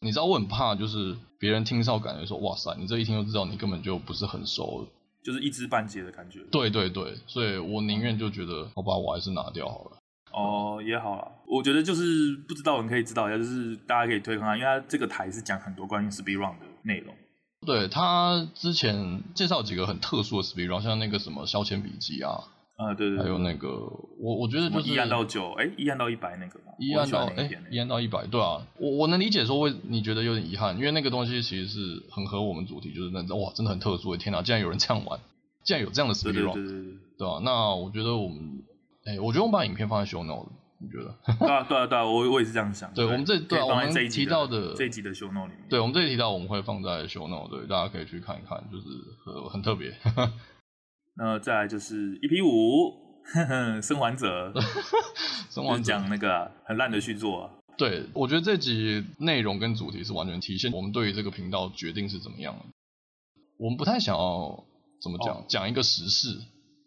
[0.00, 4.86] 你知道我很怕，就是别人听到感觉说，哇塞，你这一听就知道你根本就不是很熟，
[5.24, 6.38] 就是一知半解的感觉。
[6.52, 9.96] 对对对，所以我宁愿就觉得，好吧，我还是拿掉好了。
[10.30, 11.32] 哦，也好啦。
[11.48, 17.12] 我觉得就是不知道人可以知道一下，就是大家可以推看看，因为它这个台是讲很多关于 speed run 的内容。
[17.66, 22.44] 对，他之前介绍几个很特殊的 speed run，像那个什么消遣笔记啊，
[22.84, 23.68] 啊对，对对，还有那个
[24.18, 35.18] 我我觉得就是一按到九，哎，一按到一百那个嘛，一按到哎一按到一百，对啊，我我能理解说为你觉得有点遗憾，因为那个东西其实是很合我们主题，就是那种哇真的很特殊的，天哪，竟然有人这样玩，
[35.64, 38.62] 竟然有这样的 speed run，对对对，对，对啊，那我觉得我们
[39.04, 40.48] 哎，我觉得我们把影片放在 show note。
[40.84, 41.14] 你觉得？
[41.38, 42.92] 对啊，对啊，对啊，我我也是这样想。
[42.92, 48.84] 对，我们这对我们提到的这一集的 show note 里面，对，我们这一提到我们会放在 show note，对，大家可以去看一看，就是
[49.24, 49.94] 很很特别。
[51.16, 52.94] 那再来就是 EP 五，
[53.82, 54.52] 生还者，
[55.50, 57.50] 生还者讲那个很烂的续作。
[57.76, 62.64] 对，我觉得这集内容跟主题是完全体现我们对于这个频道决定是怎么样的。
[63.58, 64.64] 我们不太想要
[65.00, 66.28] 怎么讲，讲一个时事，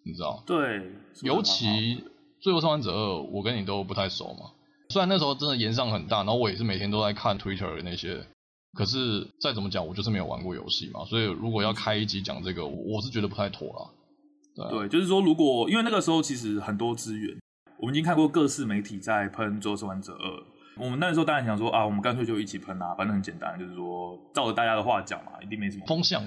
[0.03, 0.43] 你知道？
[0.45, 2.03] 对，尤其。
[2.41, 4.51] 最后生还者二，我跟你都不太熟嘛。
[4.89, 8.23] 虽然那时候真的炎上很大，然后我也是每天都在看 Twitter 的那些，
[8.73, 11.03] 可是再怎么讲，我就是没有玩过游戏嘛。
[11.05, 13.89] 所以如果要开一集讲这个，我是觉得不太妥了。
[14.55, 17.37] 对，对，就是说，如果因为那个时候其实很多资源，
[17.77, 20.43] 我们已经看过各式媒体在喷最后生还者二。
[20.77, 26.21] 我们那时候当然想说啊，我们干脆就一起喷啊，反正很简单，就是说照着大家的话讲嘛，一定没什么风向。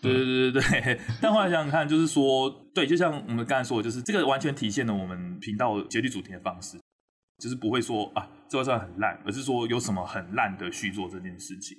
[0.00, 1.00] 对对对对对。
[1.22, 6.76] 但后来想想看，就是说，对，就像我们刚才说的，就是这个完全体现了我们频道结局主题的方式，
[7.38, 11.78] 就是不会说啊，这个算很烂，而是说有什么很烂的续作这件事情。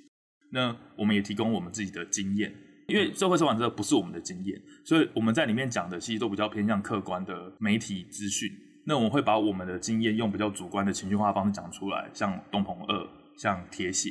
[0.52, 2.50] 那我们也提供我们自己的经验，
[2.86, 8.50] 因为社会生还者不是我们的经验，所以我们在里面讲的其实都比较偏向客观的媒体资讯。
[8.86, 14.10] 那我们会把我们的经验用比较主观的情绪化的方式讲出来，像东鹏二，像铁血，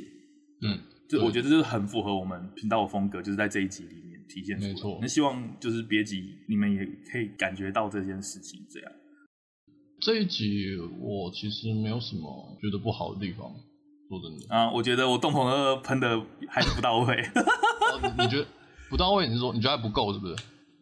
[0.64, 4.70] 嗯，就我觉得这是很符合我们频道的风格，就是在这一集里面体现出来。
[4.70, 8.92] 没错，那希望就是别集你们也可以感觉到这件事情这样。
[10.02, 13.48] 这一集我其实没有什么觉得不好的地方，
[14.10, 17.16] 说真的啊，我觉得我东鹏二喷的还是不到位。
[17.16, 18.48] 哦，你觉得
[18.93, 19.27] 不到位？
[19.27, 20.36] 你是说你觉得还不够是不是？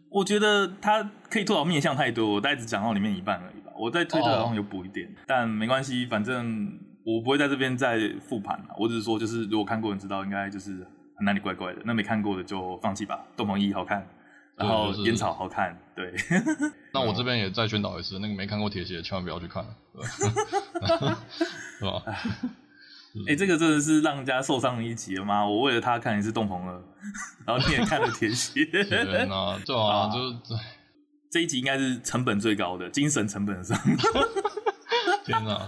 [0.10, 3.72] 我觉得它可以做到面向太多，我大概只讲到里面一半而已吧。
[3.80, 5.16] 我在推特好像有补一点，oh.
[5.26, 7.98] 但没关系，反正我不会在这边再
[8.28, 8.66] 复盘了。
[8.78, 10.86] 我只是说，就是如果看过的人知道，应该就是
[11.22, 11.82] 哪里怪怪的。
[11.86, 13.26] 那没看过的就放弃吧。
[13.38, 14.06] 东鹏一好看，
[14.58, 16.14] 然后烟草好看，对。
[16.94, 19.64] 那我这边也再宣导一次，那个没看过铁血，千万不要去看，
[21.80, 22.04] 是吧？
[23.28, 25.46] 哎、欸，这个真的是让人家受伤的一集了吗？
[25.46, 26.82] 我为了他看一次东鹏二，
[27.46, 28.62] 然后你也看了铁血，
[29.30, 30.62] 啊对啊，就 是。
[31.32, 33.78] 这一集应该是成本最高的，精神成本上。
[35.24, 35.66] 天哪！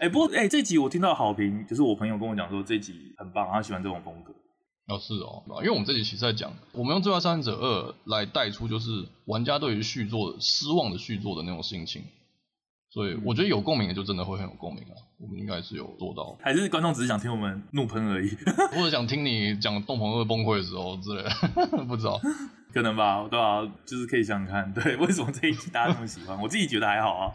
[0.00, 4.32] 哎、欸，不过哎、欸，这一集我听到好评，就是我朋友跟我讲说这一集很棒，他喜欢这种风格。
[4.88, 12.02] 哦，是哦，因为我们这集其实在讲，我们用《最后生还者二》来带出就是玩家对于续作失望的续作的那种心情，
[12.88, 14.94] 所以我觉得有共鸣的就真的会很有共鸣啊。
[15.18, 18.28] 我们应该是有做到，还是观众只是想听我们怒喷而已，
[18.72, 22.20] 或者想听你讲洞朋二崩溃的时候之类的， 不知道。
[22.72, 26.38] 可能吧，对啊，就是可以想想看，对，为什么这一集大家这么喜欢？
[26.38, 27.32] 我自己觉得还好啊，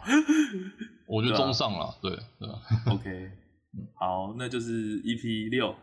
[1.08, 3.30] 我觉得中上了，对，对吧？OK，
[3.98, 5.74] 好，那就是 EP 六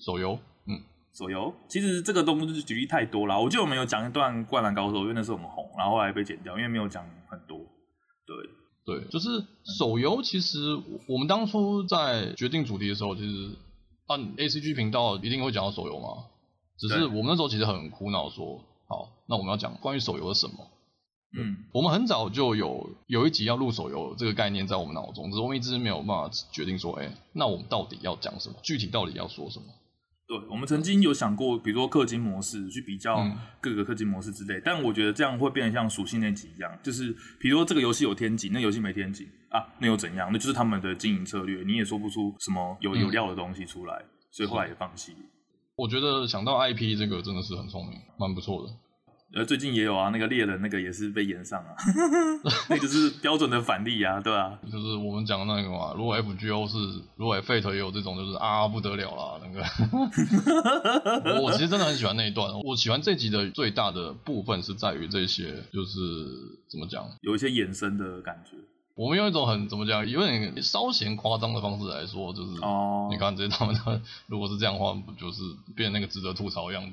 [0.00, 0.74] 手游，嗯，
[1.16, 7.58] 手游，其实这个东西举例太多了，我记得我们有讲一段《灌篮高手》，因为那时候很红，然后后来被剪掉，因为没有讲很多，
[8.26, 8.34] 对，
[8.84, 9.44] 对，就是
[9.78, 10.58] 手游，其实
[11.08, 13.56] 我们当初在决定主题的时候，其实
[14.06, 16.24] 按 ACG 频道一定会讲到手游嘛，
[16.78, 18.62] 只是我们那时候其实很苦恼说。
[18.86, 20.54] 好，那我们要讲关于手游的什么？
[21.36, 28.56] 嗯，我们很早就有有一集要录手游这个概念在我们脑中，只是我们一直没有办法决定说，哎、欸，那我们到底要讲什么？
[28.62, 29.64] 具体到底要说什么？
[30.38, 33.24] 对，我们曾经有想过，比如说氪金模式去比较
[33.60, 40.30] 各个氪金模式之类，嗯、但我觉得这样会变得像属性那集一样，就是比如说这个游戏有天井，那游戏没天井啊，那又怎样？
[40.32, 43.94] 那就是他们的经营策略，你也说不出什么有有料的东西出来。
[43.96, 45.14] 嗯所以后来也放弃。
[45.76, 48.72] 我觉得想到 IP 这个真的是很聪明，蛮不错的。
[49.34, 51.74] 呃，最近也有啊，那个猎人那个也是被炎上啊，
[52.70, 59.64] 那就是标准的反例啊，对啊，就是我们讲的那个嘛，如果 FGO 是，如果 Fate 也有这种，就是啊不得了啦，那个。
[61.34, 65.98] 我我其实真的很喜欢那一段，我喜欢这集的最大的部分是在于这些，就是
[66.70, 68.56] 怎么讲，有一些衍生的感觉。
[68.94, 75.42] 我们用一种很怎么讲，有点稍显夸张的方式来说，就是哦，你看这些他们的，如果是这样的话，不就是
[75.74, 76.92] 变那个值得吐槽的样子？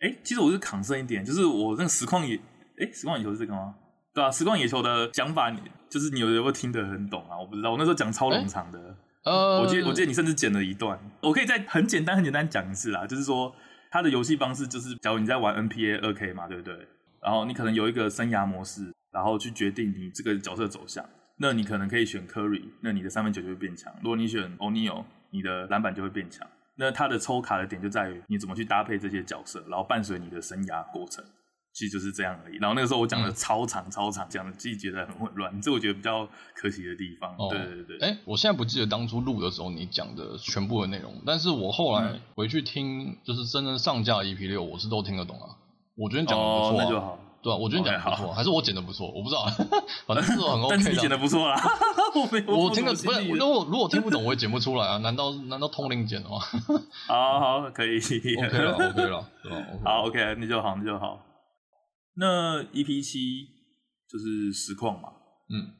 [0.00, 2.36] 哎、欸，其实我是抗生一点，就是我那个实况野，
[2.78, 3.74] 哎、欸，实况野球是这个吗？
[4.12, 5.50] 对啊，实况野球的讲法，
[5.88, 7.38] 就是你有没有听得很懂啊？
[7.38, 8.78] 我不知道，我那时候讲超冗长的，
[9.24, 13.54] 欸、呃，我记得我记得你甚至剪了一段，我可以再很简单很简单讲一次啦，就是说
[13.90, 16.76] 它的游戏方式就是，假如你在玩 NPA 二 K 嘛，对不对？
[17.22, 21.04] 然后你可能有一个生涯模式，然后去决定你这个角色走向，
[21.38, 26.46] 那你可能可以选 Curry，那你的三分球就会变强；如果你选 O'Neal，你的篮板就会变强。
[26.76, 31.24] 那它的抽卡的点就在于你怎么去搭配这些角色，然后伴随你的生涯过程，
[31.72, 32.56] 其实就是这样而已。
[32.58, 37.34] 然后那个时候我讲的超长超长，讲的自己觉得很混乱，这我觉得比较可惜的地方。
[37.38, 37.98] 哦、对对对。
[37.98, 45.56] 哎、欸，我现在不记得当初录的时候你讲的全部的内容，但是我后来回去听，就是真正上架 EP 六，我是都听得懂啊。
[45.96, 47.18] 我觉得讲的不错、啊哦，那就好。
[47.40, 49.44] 对啊，我觉得你讲的不错，还是我剪的不错，我不知道，
[50.08, 50.68] 反正是很 OK 的。
[50.70, 51.54] 但是你剪的不错啦，
[52.14, 52.56] 我没有。
[52.58, 54.98] 我听得不是，如果如果听不懂，我也剪不出来啊？
[55.04, 56.38] 难道难道通灵剪的吗？
[57.06, 59.66] 好 好，可以，OK 了，OK 了，对吧？
[59.84, 61.20] 好，OK，那就好，那就好。
[62.16, 63.46] 那 EP 七
[64.08, 65.08] 就是实况嘛，
[65.50, 65.74] 嗯，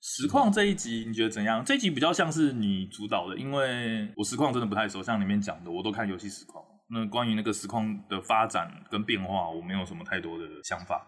[0.00, 1.64] 实况这一集你觉得怎样？
[1.64, 6.64] 这一集比较像是你主导的，因为我实况真的不太熟，像里面讲的，我都看游戏实况。
[6.92, 11.06] 那关于那个实况的发展跟变化，我没有什么太多的想法。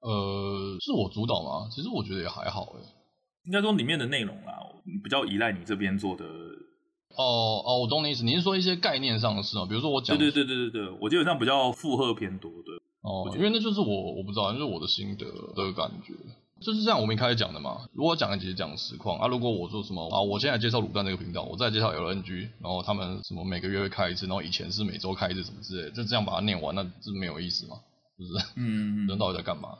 [0.00, 1.68] 呃，是我主导吗？
[1.74, 2.82] 其实我觉得也还好诶。
[3.44, 4.52] 应该说里面的内容啊，
[5.02, 6.24] 比较依赖你这边做的。
[7.16, 8.22] 哦哦，我懂你意思。
[8.24, 9.66] 你是说一些概念上的事啊？
[9.66, 10.16] 比如说我讲。
[10.16, 12.80] 对对对对对对，我基本上比较负荷偏多的。
[13.02, 16.14] 哦，因为那就是我我不知道，那就是我的心得的感觉。
[16.60, 27.76] 就是像我们一开始讲的嘛，如果讲一集讲实况啊，如果我说什么啊，我现在介绍卤蛋这个频道，我再介绍 LNG，然后他们什么每个月会开一次，然后以前是每周开一次什么之类的，就这样把它念完，那是没有意思嘛？
[28.18, 28.46] 是不是？
[28.56, 29.70] 嗯， 人到底在干嘛？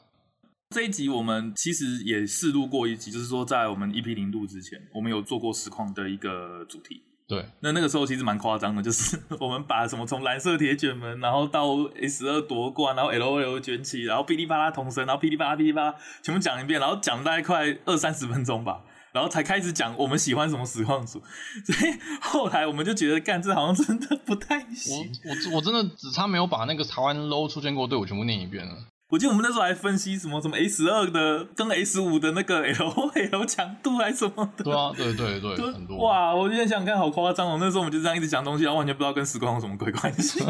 [0.73, 7.03] 这一集我们其实也试录过一集，就是说在我们 EP 零度之前，我们有做过实况的一个主题。
[7.27, 21.21] 对，那那个时候其实蛮夸张的，就是 我们把什么从蓝色铁卷门，然后到 S 二夺冠，然后 LOL 卷起，然后噼里啪啦同声，然后噼里啪啦噼里啪啦全部讲一遍，然后讲大概快二三十分钟吧，然后才开始讲我们喜欢什么实况组，
[21.65, 25.11] 所以后来我们就觉得干这好像真的不太行。
[25.25, 28.77] 我我我真的只差没有把那个台湾 low 出现过队伍全部念一遍了。
[29.11, 34.63] 我记得我们那时候还分析什么什么 S 二的跟 S 五的那个 L L 强度还是什么的。
[34.63, 35.99] 对啊，对对对，很多。
[35.99, 37.59] 哇，我现在想想看，好夸张哦！
[37.61, 40.41] 那时候我们就这样一直讲东西，然后完全不知道跟时光有什么鬼关系。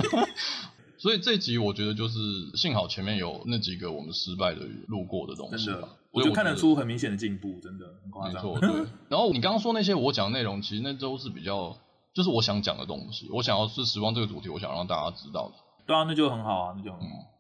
[0.99, 2.15] 所以这集我觉得就是
[2.55, 5.71] 幸好前面有那几个我们失败的路过的东西。
[6.13, 8.35] 我就看得出很明显的进步，真的很夸张。
[8.35, 8.69] 没错，对。
[9.09, 11.75] 然后你刚刚说那些我讲的内容，其实那都是比较
[12.13, 15.55] 就是我想讲的东西，我想要是时光这个主题，我想让大家知道的。
[15.87, 17.07] 对啊，那就很好啊，那就很好。
[17.07, 17.40] 嗯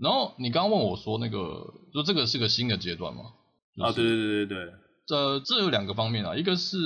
[0.00, 3.22] 然后你刚刚问我说，那个就这个是个新的阶段吗？
[3.76, 4.74] 就是、啊，对对对对对。
[5.06, 6.78] 这这有两个方面啊，一个是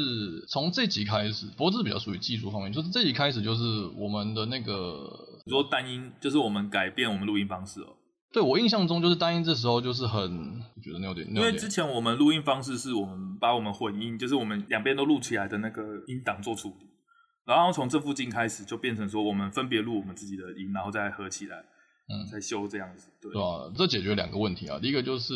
[0.49, 3.63] 从这集开始，不过这是比较属于技术方面，就是这集开始就是
[3.97, 5.11] 我们的那个，
[5.45, 7.97] 你说单音，就是我们改变我们录音方式哦。
[8.33, 10.23] 对，我印象中就是单音这时候就是很，
[10.75, 16.87] 我觉得有点，因为之前我们录音方式是我们把我们混音，就是我们两边都录起来的那个音档做处理，
[17.45, 21.65] 然后从这附近开始就变成说我们分别录我们自己的音，然后再合起来。
[22.09, 24.79] 嗯，才修这样子，对，对啊，这解决两个问题啊。
[24.79, 25.33] 第一个就是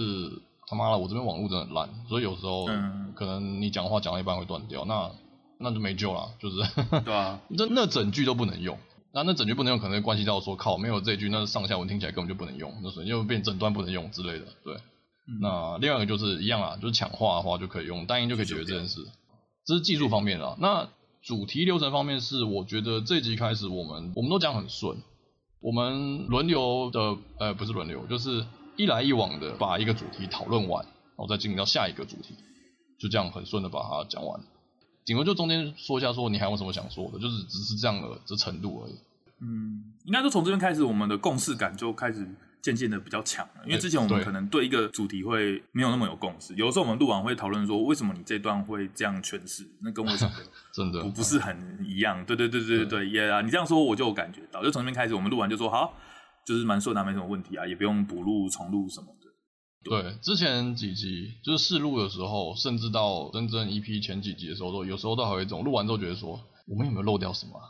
[0.66, 2.66] 他妈的，我这边网络真的很烂，所以有时候
[3.14, 5.10] 可能你讲话讲到一半会断掉，那
[5.58, 6.56] 那就没救了，就是
[7.04, 8.78] 对啊， 那那整句都不能用，
[9.12, 14.74] 那那整句不能用，可能关系到说靠，没有这句，那上下文听起来根本就不能用，那所以就变整段不能用之类的，对。
[15.30, 19.06] 嗯、那另外一个就是一样啊，就是抢话的话就可以用单音就可以解决这件事，
[19.64, 20.56] 这是技术方面的。
[20.58, 20.88] 那
[21.22, 24.98] 主题流程方面是，我觉得这集开始我们我们都讲很顺。
[25.60, 32.34] 我们轮流的，呃，不是轮流，就是一来一往的把一个主题讨论完，然后再进行到下一个主题，
[32.98, 34.40] 就这样很顺的把它讲完。
[35.04, 38.94] 顶多就中间说一下，说你还有什么想说的，就是只是这样的这程度而已。
[39.40, 42.28] 嗯，应该说从这边开始，我们的共识感就开始。
[42.60, 50.36] 渐渐的比较强了，因为之前我们可能对一个主题会没有那么有共识，有的时候我们录完会讨论说，为什么你这段会这样诠释，那跟我想的
[50.72, 51.56] 真的不不是很
[51.86, 52.24] 一样。
[52.24, 55.94] 对对对对对对，也啊，你这样说我就有感觉到，就从那边开始，我们录完就说好，
[56.46, 59.28] 就是蛮顺的，没什么问题啊，也不用补录重录什么的。
[59.84, 66.40] 对，对，之前几集就是试录的时候，甚至到真正 EP 前几集的时候，都有时候都还有一种录完之后觉得说。
[66.70, 67.64] 我们有没有漏掉什么、啊？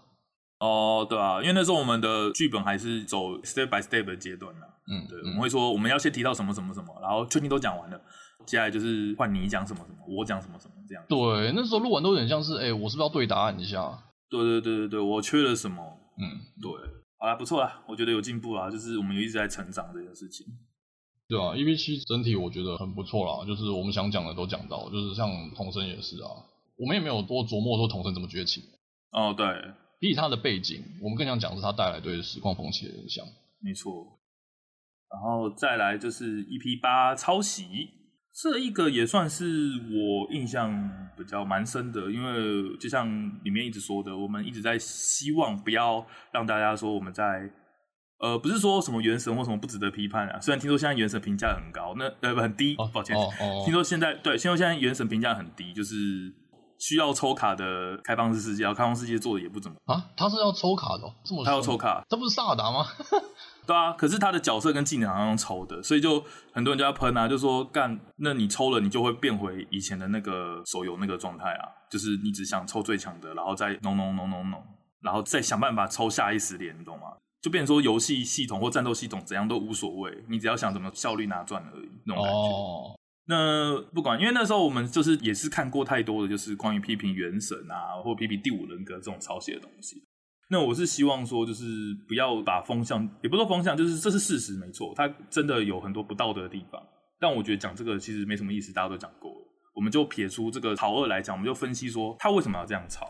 [0.58, 4.66] 哦，对啊，因为那时候我们的剧本还是走 step by step 的阶段呢。
[4.90, 8.00] 嗯，对，我们会说我们要先提到什么什么什么，然后确定都讲完了，
[8.46, 11.04] 接下来就是换你讲什么什么，我讲什么什么这样。
[11.08, 14.02] 对，那时候录完都有点像是，哎，我是不是要对答案一下？
[14.30, 15.82] 对对对对对，我缺了什么？
[16.18, 16.70] 嗯，对，
[17.18, 20.46] 好啦，不错啦，我觉得有进步啦，就是我们有一直在成长这件事情。
[21.28, 26.28] 对啊，EP 七整体我觉得很不错啦，就是我们想讲的都讲到，就是像童声也是啊，
[26.78, 28.62] 我们也没有多琢磨说童声怎么崛起。
[29.12, 29.46] 哦，对，
[30.00, 33.26] 比起他的背景，我们更想讲是他带来对实况风气的影响。
[33.60, 34.17] 没错，
[35.10, 37.90] 然后再来就是 EP 八抄袭，
[38.34, 39.44] 这一个也算是
[39.90, 43.08] 我印象比较蛮深的，因为就像
[43.42, 47.50] 里面一直说的，我们一直在希望不要让大家说我们在。
[48.20, 50.40] 呃，不是说什么原神或什么不值得批判啊。
[50.40, 53.16] 虽然听说现在原神评价很高，那呃不很低，哦、抱歉。
[53.16, 55.94] 哦哦、听说现在对，听说现在原神评价很低，就是
[56.78, 60.10] 需要抽卡的开放式世界，开放世界做的也不怎么啊。
[60.16, 62.86] 他是要抽卡的、哦，这么他要抽卡，这不是萨尔达吗？
[63.66, 74.62] 对啊，可是他的角色跟技能好像用抽的，所以就很多人就要喷啊，就说干，那你抽了你就会变回以前的那个手游那个状态啊，就是你只想抽最强的，然后再弄弄弄弄弄，
[75.02, 77.08] 然后再想办法抽下一十连，你懂吗？
[77.40, 82.38] 就变成说游戏系统或战斗系统怎样都无所谓，你只要想怎么效率拿赚而已那种感觉。
[82.38, 82.97] Oh.
[83.28, 90.02] 那不管，因为那时候我们就是也是看过太多的就是关于批评原神啊，或批评第五人格这种抄袭的东西。
[90.50, 91.64] 那我是希望说，就是
[92.08, 96.82] 不要把风向，也不说风向，就是这是事实没错，它真的有很多不道德的地方。
[97.20, 99.36] 但我觉得讲这个其实没什么意思，大家都讲过了。
[99.74, 103.06] 我们就撇出这个好恶来讲，我们就分析说他为什么要这样抄，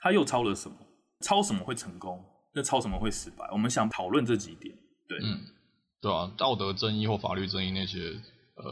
[0.00, 0.76] 他又抄了什么，
[1.24, 2.22] 抄什么会成功。
[2.54, 3.48] 那抄什么会失败？
[3.50, 4.76] 我们想讨论这几点，
[5.08, 5.40] 对，嗯，
[6.02, 8.12] 对啊，道德争议或法律争议那些，
[8.54, 8.64] 呃，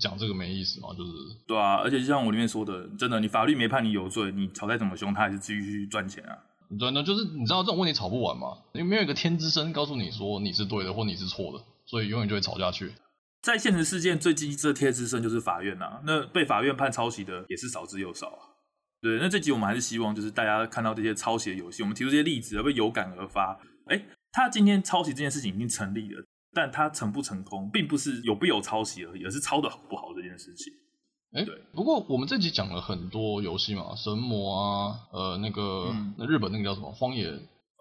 [0.00, 1.12] 讲这个没意思嘛，就是，
[1.46, 6.36] 对啊，而且就像我里面说的，真的，你法律没判你有罪，你吵再怎么凶，他还是继续赚钱啊。
[6.78, 12.92] 对，那就是你知道这种问题吵不完嘛，因为没有一个天之声告诉你说你是对的或你是错的，所以永远就会吵下去。
[13.42, 18.40] 在现实世界最机智的天之声就是法院啊，那被法院判抄袭的也是少之又少啊。
[19.00, 23.56] 对，那这集我们还是希望，就是大家看到这些抄袭的游戏，我们提出这些例子，而会有感而发。
[23.84, 26.24] 哎，他今天抄袭这件事情已经成立了，
[26.56, 30.72] 但他成不成功，并不是有不有抄袭而已，而是抄的好不好这件事情。
[31.34, 31.54] 哎，对。
[31.74, 37.30] 不过我们这集讲了很多游戏嘛，神魔啊，呃，那个、嗯、那日本那个叫什么荒野？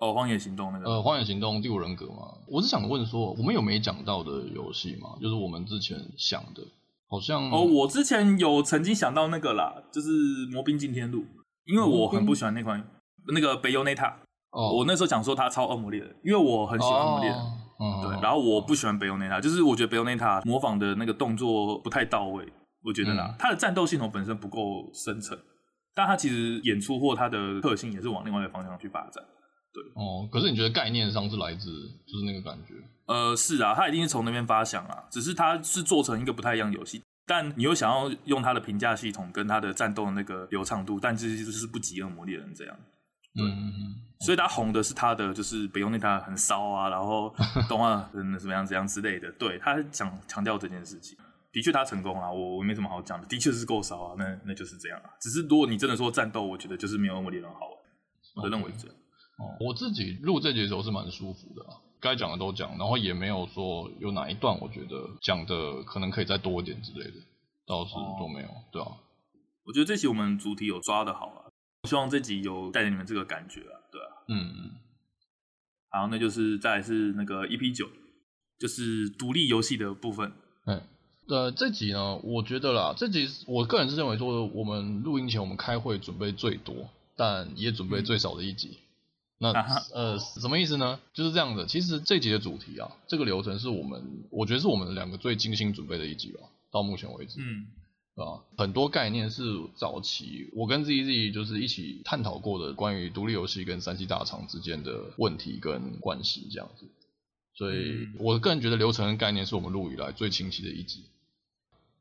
[0.02, 0.90] 哦，荒野行动那个。
[0.90, 2.36] 呃，荒野行动第五人格嘛。
[2.50, 5.16] 我是想问说，我们有没讲到的游戏嘛？
[5.22, 6.62] 就是我们之前想的。
[7.08, 10.10] 好像哦，我之前有曾经想到那个啦，就是
[10.52, 11.20] 《魔兵惊天录》，
[11.64, 12.86] 因为我很不喜欢那款
[13.34, 14.16] 那个 Bayonetta。
[14.52, 17.38] 哦，我那时候想说他抄恶魔猎人，因为我很喜欢恶魔猎人。
[17.38, 22.46] 哦，对，然后我不喜欢 Bayonetta，就是我觉得 Bayonetta 模仿的那个动作不太到位，
[22.84, 25.38] 我觉得啦，他的战斗系统本身不够深层，
[25.94, 29.24] 但他其实演出或他的特性也是往另外一个方向去发展。
[29.74, 31.66] 对哦，可是你觉得概念上是来自
[32.08, 32.74] 就是那个感觉？
[33.08, 42.78] 呃，是啊，他一定是从那边发想啊，只是他是做成一个不太一样游戏，但你又想要用他的评价系统跟他的战斗的那个流畅度，但其实就是不及恶魔猎人这样。
[43.36, 47.34] 对，嗯，所以他红的是他的就是北欧那他很骚啊，然后
[47.68, 51.18] 动画嗯什么样怎样之类的， 对，他想强调这件事情，
[51.52, 57.60] 的确他成功啊，我我没什么好讲的，的确是够骚啊，那那就是这样啊，只是如果你真的说战斗，我觉得就是没有恶魔猎人好
[58.36, 58.96] 玩，我认为这样。
[59.38, 67.18] 哦，我自己录这节的时候是蛮舒服的，啊，该讲的都讲，然后也没有说有哪一段我觉得讲的可能可以再多一点之类的，
[67.68, 68.88] 倒是都没有，哦，对啊。
[69.66, 71.45] 我觉得这期我们主题有抓的好啊，
[71.86, 74.08] 希望这集有带给你们这个感觉啊，对啊。
[74.28, 74.72] 嗯嗯。
[75.90, 77.88] 好，那就是再来是那个 EP 九，
[78.58, 80.32] 就是独立游戏的部分。
[80.66, 80.82] 嗯，
[81.28, 88.80] 呃，这集呢，我觉得啦，这集我个人是认为说，我们录音前我们开会准备最多，但也准备最少的一集。
[88.80, 88.82] 嗯
[89.38, 89.52] 那
[89.94, 90.98] 呃，什么意思呢？
[91.14, 91.66] 就是这样的。
[91.66, 96.40] 其实这集的主题啊，这个流程是我们，我觉得是我们两个最精心准备的一集吧，
[96.72, 97.42] 到目前为止。
[97.42, 97.68] 嗯，
[98.16, 99.44] 啊，很多概念是
[99.76, 106.88] 早期我跟 ZZ 就是一起探讨过的，关于独立游戏跟三 C 大厂之间的问题跟关系这样子。
[107.54, 111.06] 所以，我个人觉得流程跟概念是我们录以来最清晰的一集。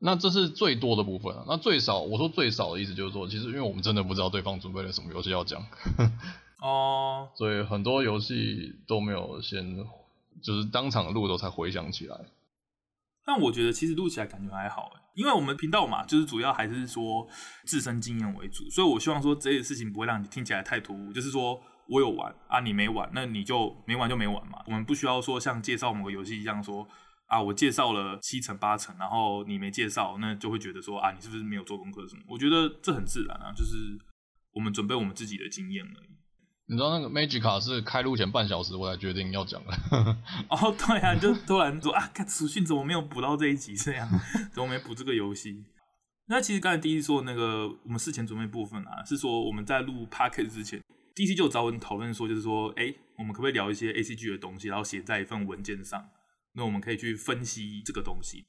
[0.01, 1.45] 那这是最多的部分啊。
[1.47, 5.65] 那最少，我说最少的意思就是说，其实因为我们真的不知道对方准备了什么游戏要讲。
[6.61, 9.85] 哦， oh, 所以很多游戏都没有先，
[10.43, 12.21] 就是当场录的时候才回想起来。
[13.25, 17.27] 但我觉得其实录起来感觉还好，因为我们频道嘛，就是主要还是说
[17.65, 21.13] 自身经验为主，所以我希望说这些事情不会让你听起来太突兀。
[21.13, 24.59] 就是说我有玩啊，你没玩，那你就没玩就没玩嘛。
[24.67, 26.87] 我们不需要说像介绍某个游戏一样说
[27.27, 32.23] 啊，我介绍了七成八成，然后你没介绍，那就会觉得说啊，你是不是没有做功课什么？
[32.29, 33.77] 我觉得这很自然啊，就是
[34.53, 36.14] 我们准备我们自己的经验而已。
[36.67, 39.73] 你知道那个 Magic 卡是开录前半小时我才决定要讲的。
[40.49, 43.77] 哦，对啊，就突然说啊，看属性怎么没有补到这一集？
[43.77, 44.09] 这样
[44.53, 45.65] 怎么没补这个游戏？
[46.27, 50.83] 那其实刚才第一说那个我们事前准备部分啊，是说我们在录 Podcast 之前
[51.15, 56.09] ，DC 就找我们讨论说，就是说，哎、我们可不可以聊一些 ACG 的东西，然后写在一份文件上？
[56.55, 58.47] 那我们可以去分析这个东西。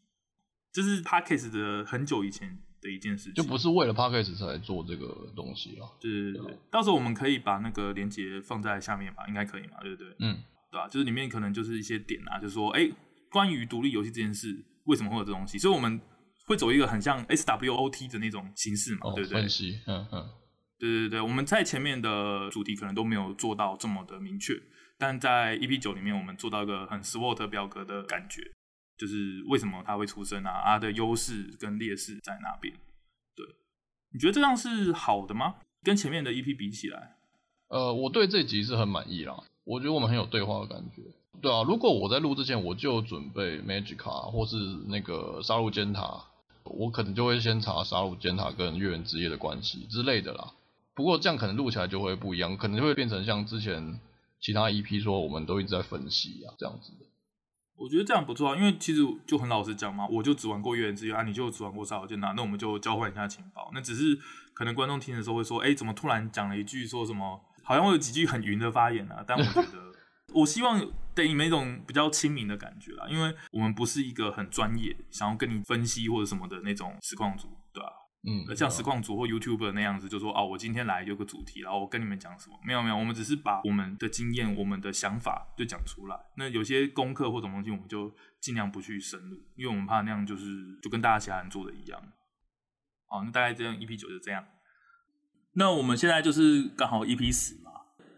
[0.72, 5.90] 就是 Podcast 的很久以前的一件事情，就不是为了 Podcast 才做这个东西啊。
[6.00, 9.82] 对对对，对，到时候我们可以把那个连接放在下面吧，应该可以嘛？
[9.82, 10.08] 对不对？
[10.20, 10.38] 嗯，
[10.72, 10.88] 对吧、啊？
[10.88, 12.94] 就是里面可能就是一些点啊，就是说，哎、欸，
[13.32, 14.56] 关于独立游戏这件事，
[14.86, 15.58] 为什么会有这东西？
[15.58, 16.00] 所以我们
[16.46, 19.42] 会走一个很像 SWOT 的那种形式嘛，哦、对不对？
[19.42, 20.30] 分析，嗯嗯，
[20.78, 24.54] 对对对，我们在前面的主题可能都没有做到这么的明确，
[25.00, 28.42] 但在 EP 九里面，我们做到一个很 SWOT 表格的感觉。
[28.98, 30.62] 就是为什么他会出生啊？
[30.64, 32.74] 他的优势跟劣势在哪边？
[33.36, 33.46] 对，
[34.12, 35.56] 你觉得这样是好的吗？
[35.84, 37.16] 跟前面的 EP 比起来，
[37.68, 39.44] 呃，我对这集是很满意啦。
[39.64, 41.02] 我觉得我们很有对话的感觉。
[41.42, 44.56] 对啊，如果我在录之前我就准备 magic 卡或是
[44.88, 46.24] 那个杀戮尖塔，
[46.64, 50.54] 我可能就会先查杀戮尖塔跟月圆之夜的关系之类的啦。
[50.96, 54.00] 不过这样可能录起来就会不一样，可能就会变成像之前
[54.40, 56.94] 其他 EP 说，我们都一直在分析啊这样子。
[57.78, 63.70] 我觉得这样不错啊，因为其实就很老实讲嘛，我就只玩过《月圆之夜》啊，你就只玩过《杀手剑啊》，那我们就交换一下情报。
[63.74, 64.18] 那只是
[64.54, 69.24] 可能观众听的时候会说，哎、欸，怎么突然讲了一句说什么，好像会有几句很云的发言啊？
[69.28, 69.92] 但我觉得，
[70.34, 70.80] 我希望
[71.14, 77.65] 给你们一种比较亲民的感觉啦，因为我们不是一个很专业，想要跟你分析或者什么的那种实况主，对吧、啊？
[78.28, 82.60] 嗯，像实况组或 YouTuber 那样子，就说哦，我今天来有个主题，然后我跟你们讲什么？
[82.66, 86.18] 没有没有，我们只是把我们的经验、我们的想法就讲出来。
[86.36, 88.12] 那有些功课或什么东西，我们就
[88.42, 92.02] 尽量不去深入，因为我们怕那样就是就跟大家其他人做的一样。
[93.08, 94.44] 好，那大概这样 EP 九就这样。
[95.54, 97.70] 那我们现在就是刚好 EP 十嘛，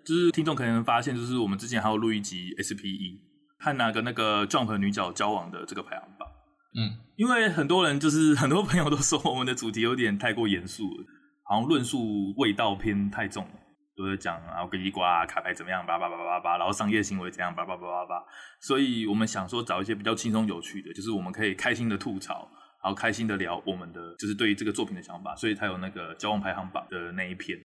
[0.06, 3.20] 就是听众可能发现，就是我们之前还有录一集 SPE
[3.60, 6.17] 和那个那个 Jump 女角交往的这个排行榜。
[6.80, 11.04] 嗯，因为很多人就是很多朋友都说我们的主题有点太过严肃了，
[11.44, 13.52] 好像论述味道偏太重了，
[13.96, 18.24] 都在讲啊，我跟你瓜卡牌怎么样，叭叭叭叭叭叭，然后商业行为怎样，叭叭叭叭叭，
[18.62, 22.48] 所以我们想说找一些比较轻松有趣的，就是我们可以开心的吐槽，
[22.84, 27.58] 然后开心的聊我们的就是对于这个作品的想法，所以他有那个交往排行榜的那一篇。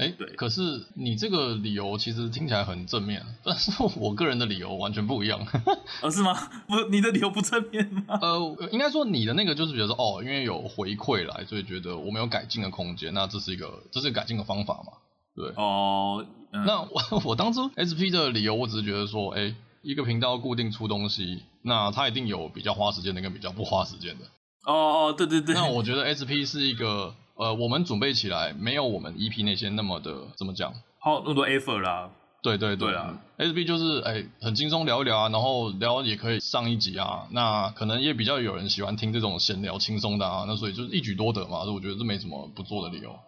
[0.00, 5.46] 哎，对，可是你这个理由其实听起来很正面， 但是我个人的理由完全不一样。
[6.00, 6.32] 哦，是吗？
[6.66, 8.18] 不，你的理由不正面吗？
[8.22, 14.92] 呃，应该说你的那个就是觉得说，哦，因为有回馈来，所以觉得我们有改进的空间，那这是一个，这是改进的方法嘛？
[15.36, 15.52] 对。
[15.56, 24.24] 哦，嗯、那我 我当初 SP 的理由，我只是觉得说，哎，一个频道固定出东西，那它一定有比较花时间的跟比较不花时间的。
[24.64, 24.72] 哦
[25.08, 25.54] 哦，对对对。
[25.54, 27.14] 那我觉得 SP 是一个。
[27.40, 30.70] 呃，我们准备起来没有我们 EP 那些那么的怎么讲？
[30.98, 32.10] 好，那么多 effort 啦。
[32.42, 37.26] 对对对，对啊，SP 就是哎，很轻松聊一聊啊，然后聊也可以上一集啊。
[37.30, 41.64] 那可能也比较有人喜欢听这种闲聊轻松的啊，那所以就是一举多得嘛。
[41.64, 43.18] 所以我觉得这没什么不做的理由。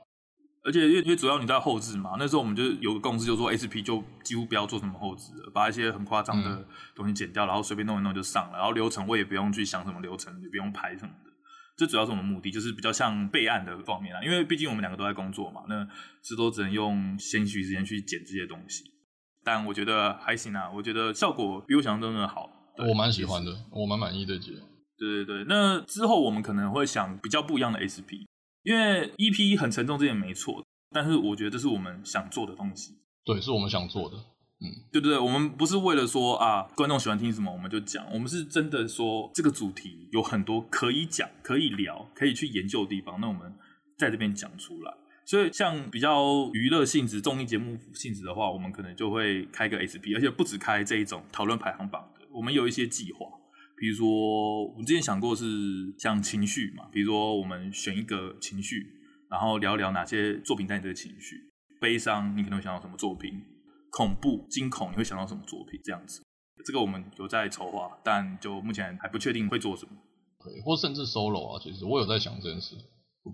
[0.65, 11.32] 而且因为因为主要你在后置嘛，那时候我们就有个共识，就说 SP 就几乎不要做什么后置了，把一些很夸张的东西剪掉，嗯、然后随便弄一弄就上了，然后流程我也不用去想什么流程，也不用排什么的。
[11.77, 14.23] 这主要是我们目的，就是比较像备案的方面啊。
[14.23, 15.87] 因为毕竟我们两个都在工作嘛，那
[16.23, 18.85] 这都只能用闲余时间去剪这些东西。
[19.45, 22.49] 但我觉得还行啊，我觉得效果比我想象中的好。
[22.89, 24.57] 我蛮喜欢的，我蛮满意这集。
[24.97, 28.23] 对对对，那之后我们可能会想比较不一样的 SP，
[28.63, 30.65] 因为 EP 很沉重，这点没错。
[30.95, 32.93] 但是我觉得这是我们想做的东西。
[33.25, 34.17] 对，是我们想做的。
[34.63, 35.19] 嗯，对不对？
[35.19, 43.53] 我们不是为了说啊，观众喜欢听什么我们就讲，我们是真的说这个主题有很多可以讲、可以聊、可以去研究的地方，那我们
[43.99, 44.95] 在这边讲出来。
[45.25, 53.27] 所以像比较娱乐性质、综艺节目性质的话，我们可能就会开个 SP，而且不止开这一种讨论排行榜的，我们有一些计划，
[53.77, 55.45] 比如说我们之前想过是
[55.99, 58.85] 像情绪嘛，比如说我们选一个情绪，
[59.31, 61.37] 然后聊聊哪些作品带你这个情绪，
[61.81, 63.41] 悲伤你可能会想到什么作品。
[63.93, 65.79] 恐怖、惊恐，你会想到什么作品？
[65.85, 66.23] 这样子，
[66.65, 69.93] 这个我们有在筹划，但就目前还不确定会做什么。
[70.43, 72.75] 对，或甚至 solo 啊，其实我有在想这件事。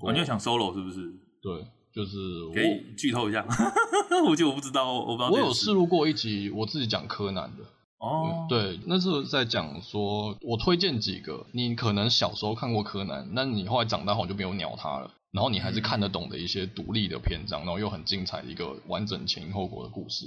[0.00, 1.11] 完全、哦、想 solo 是不是？
[1.40, 2.16] 对，就是
[2.52, 3.46] 可以剧透一下。
[4.28, 5.30] 我就我不知道，我不知道。
[5.30, 7.62] 我有试录过一集，我自己讲柯南的。
[7.98, 8.48] 哦、嗯。
[8.48, 20.26] 对，那时候在讲说，我推荐几个，你可能小时候看过柯南，那你后来长大后就没有鸟他了，然后你还是看得懂的一些独立的篇章，然后又很精彩的一个完整前因后果的故事。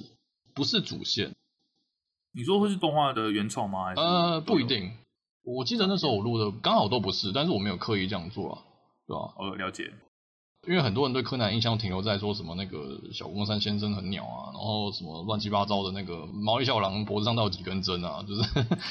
[0.53, 1.35] 不是主线，
[2.33, 3.85] 你说会是动画的原创吗？
[3.85, 4.91] 还是呃，不一定。
[5.43, 8.61] 我记得那时候我录的刚好都不是，但是我没有刻意这样做啊，
[9.07, 9.33] 对吧？
[9.37, 9.91] 哦，了解。
[10.67, 18.43] 因为很多人对柯南印象停留在说什么那个小宫山先生很鸟啊，然后什么乱七八糟的那个毛利小五郎脖子上都有几根针啊，就是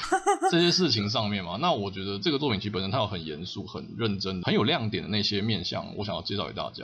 [0.51, 1.55] 这些事情上面嘛。
[1.61, 6.83] 那我觉得这个作品其实本身它有很严肃、很认真、很有亮点的那些面相，我想要介绍给大家。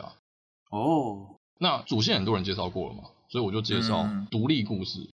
[0.71, 5.09] 哦，那主线很多人介绍过了嘛，所以我就介绍独立故事。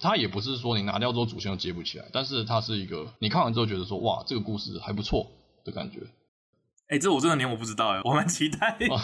[0.00, 5.26] 它也不是说你拿掉之后主线就接不起来，但是它是一个你看完之后觉得说哇，这个故事还不错
[5.64, 5.98] 的感觉。
[6.90, 8.86] 哎、欸，这我真的连我不知道哎，我蛮期待的。
[8.94, 8.96] 哦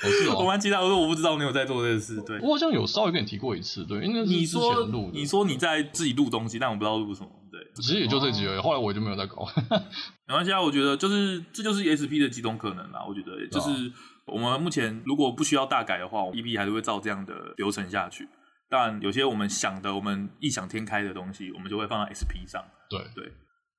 [0.00, 2.22] 是哦、我蛮期待，我说我不知道你有在做这件事。
[2.22, 7.28] 对，我好像有稍微跟你提过一次，对，因为你说你说你在自己录东西，但我不知道录什么。
[7.50, 9.44] 对，其实也就这几个，哦、后来我也就没有再搞。
[10.26, 13.04] 没关系啊，我觉得就是这就是 SP 的几种可能啦。
[13.06, 13.92] 我觉得就是
[14.26, 18.28] 我们目前如果不需要大改的话，我 EP 还是会照这样的流程下去。
[18.68, 22.64] 但有些我们想的、我们异想天开的东西，我们就会放在 SP 上。
[22.88, 23.32] 对对。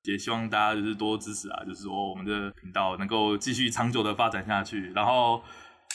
[0.04, 4.92] 也希望大家就是多支持啊，就是说我们的频道能够继续长久的发展下去。
[4.92, 5.42] 然后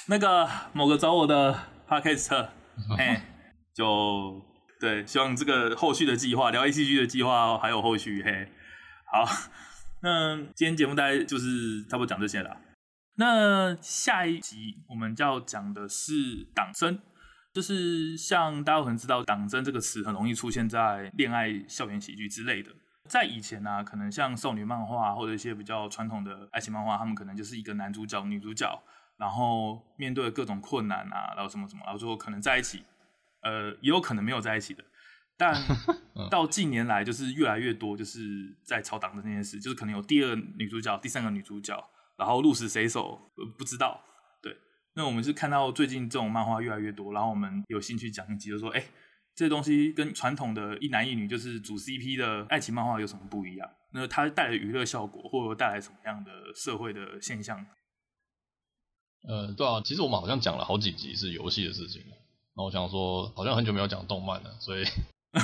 [0.07, 1.55] 那个某个找我的
[1.87, 2.49] Podcast，
[2.97, 3.21] 嘿，
[3.75, 4.41] 就
[4.81, 8.51] 对，希望这个后续的计划，聊 ACG 的计划还有后续，嘿，
[9.13, 9.31] 好，
[10.01, 12.57] 那今天节目大概就是差不多讲这些了。
[13.21, 17.01] 那下一集我们就要讲的是党争，
[17.53, 22.71] 就是像大家可能知道，党争这个词很容易出现在恋爱校园喜剧之类的。
[23.09, 28.81] 在以前呢、啊，可能像少女漫画或者一些比较传统的爱情漫画，他们可能就是一个男主角、女主角，
[29.17, 32.85] 然后面对各种困难啊，然后什么什么，然后最后可能在一起，
[33.43, 34.85] 呃，也有可能没有在一起的。
[35.37, 35.55] 但
[36.31, 41.83] 到近年来，就是越来越多，就是在炒党的这件事，就是可能有第二个女主角、第三个女主角，
[42.19, 43.19] 然后鹿死谁手
[43.57, 43.99] 不知道。
[44.43, 44.55] 对，
[44.95, 48.85] 那我们是看到最近这种漫画越来越多，然后我们有兴趣讲一集，就说，哎。
[49.35, 53.71] 这东西跟传统的一男一女就是主 CP 的爱情漫画有什么不一样？
[53.93, 57.65] 那它带来娱乐效果，或者带来什么样的社会的现象？
[59.29, 62.03] 呃，对啊，其实我们好像讲了好几集是游戏的事情，
[62.57, 64.83] 那我想说，好像很久没有讲动漫了，所以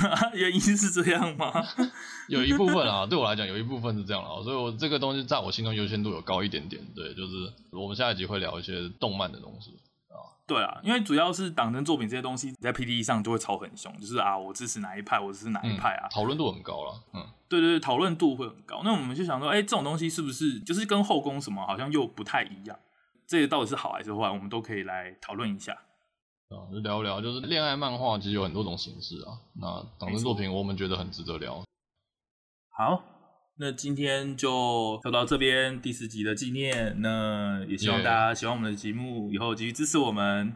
[0.33, 1.51] 原因是这样吗？
[2.29, 6.81] 有一部分啊，对我来讲有一部分是这样了，所以我这个东西在我心中优先度有高一点点。
[6.95, 9.71] 对，就是我们下一集会聊一些动漫的东西。
[10.47, 17.01] 对啊，因为主要是党争作品这些东西在 PDE 上就会吵很凶，就是啊，我支持哪一派，我支持哪一派啊，讨论度很高了。
[17.15, 18.81] 嗯，对对对，讨论度会很高。
[18.83, 22.77] 那我们就想说，哎，这种东西是不是就是跟后宫什么好像又不太一样？
[23.25, 24.29] 这个到底是好还是坏？
[24.29, 25.75] 我们都可以来讨论一下。
[26.49, 29.39] 啊，就聊聊，就是恋爱漫画其实有很多种形式啊。
[29.59, 31.63] 那党政作品我们觉得很值得聊。
[32.77, 33.03] 好。
[33.57, 40.53] 那今天就聊到这边第十集的纪念，那也希望大家喜欢我们的节目，以后继续支持我们，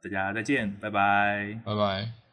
[0.00, 2.27] 大家再见，拜拜，拜拜。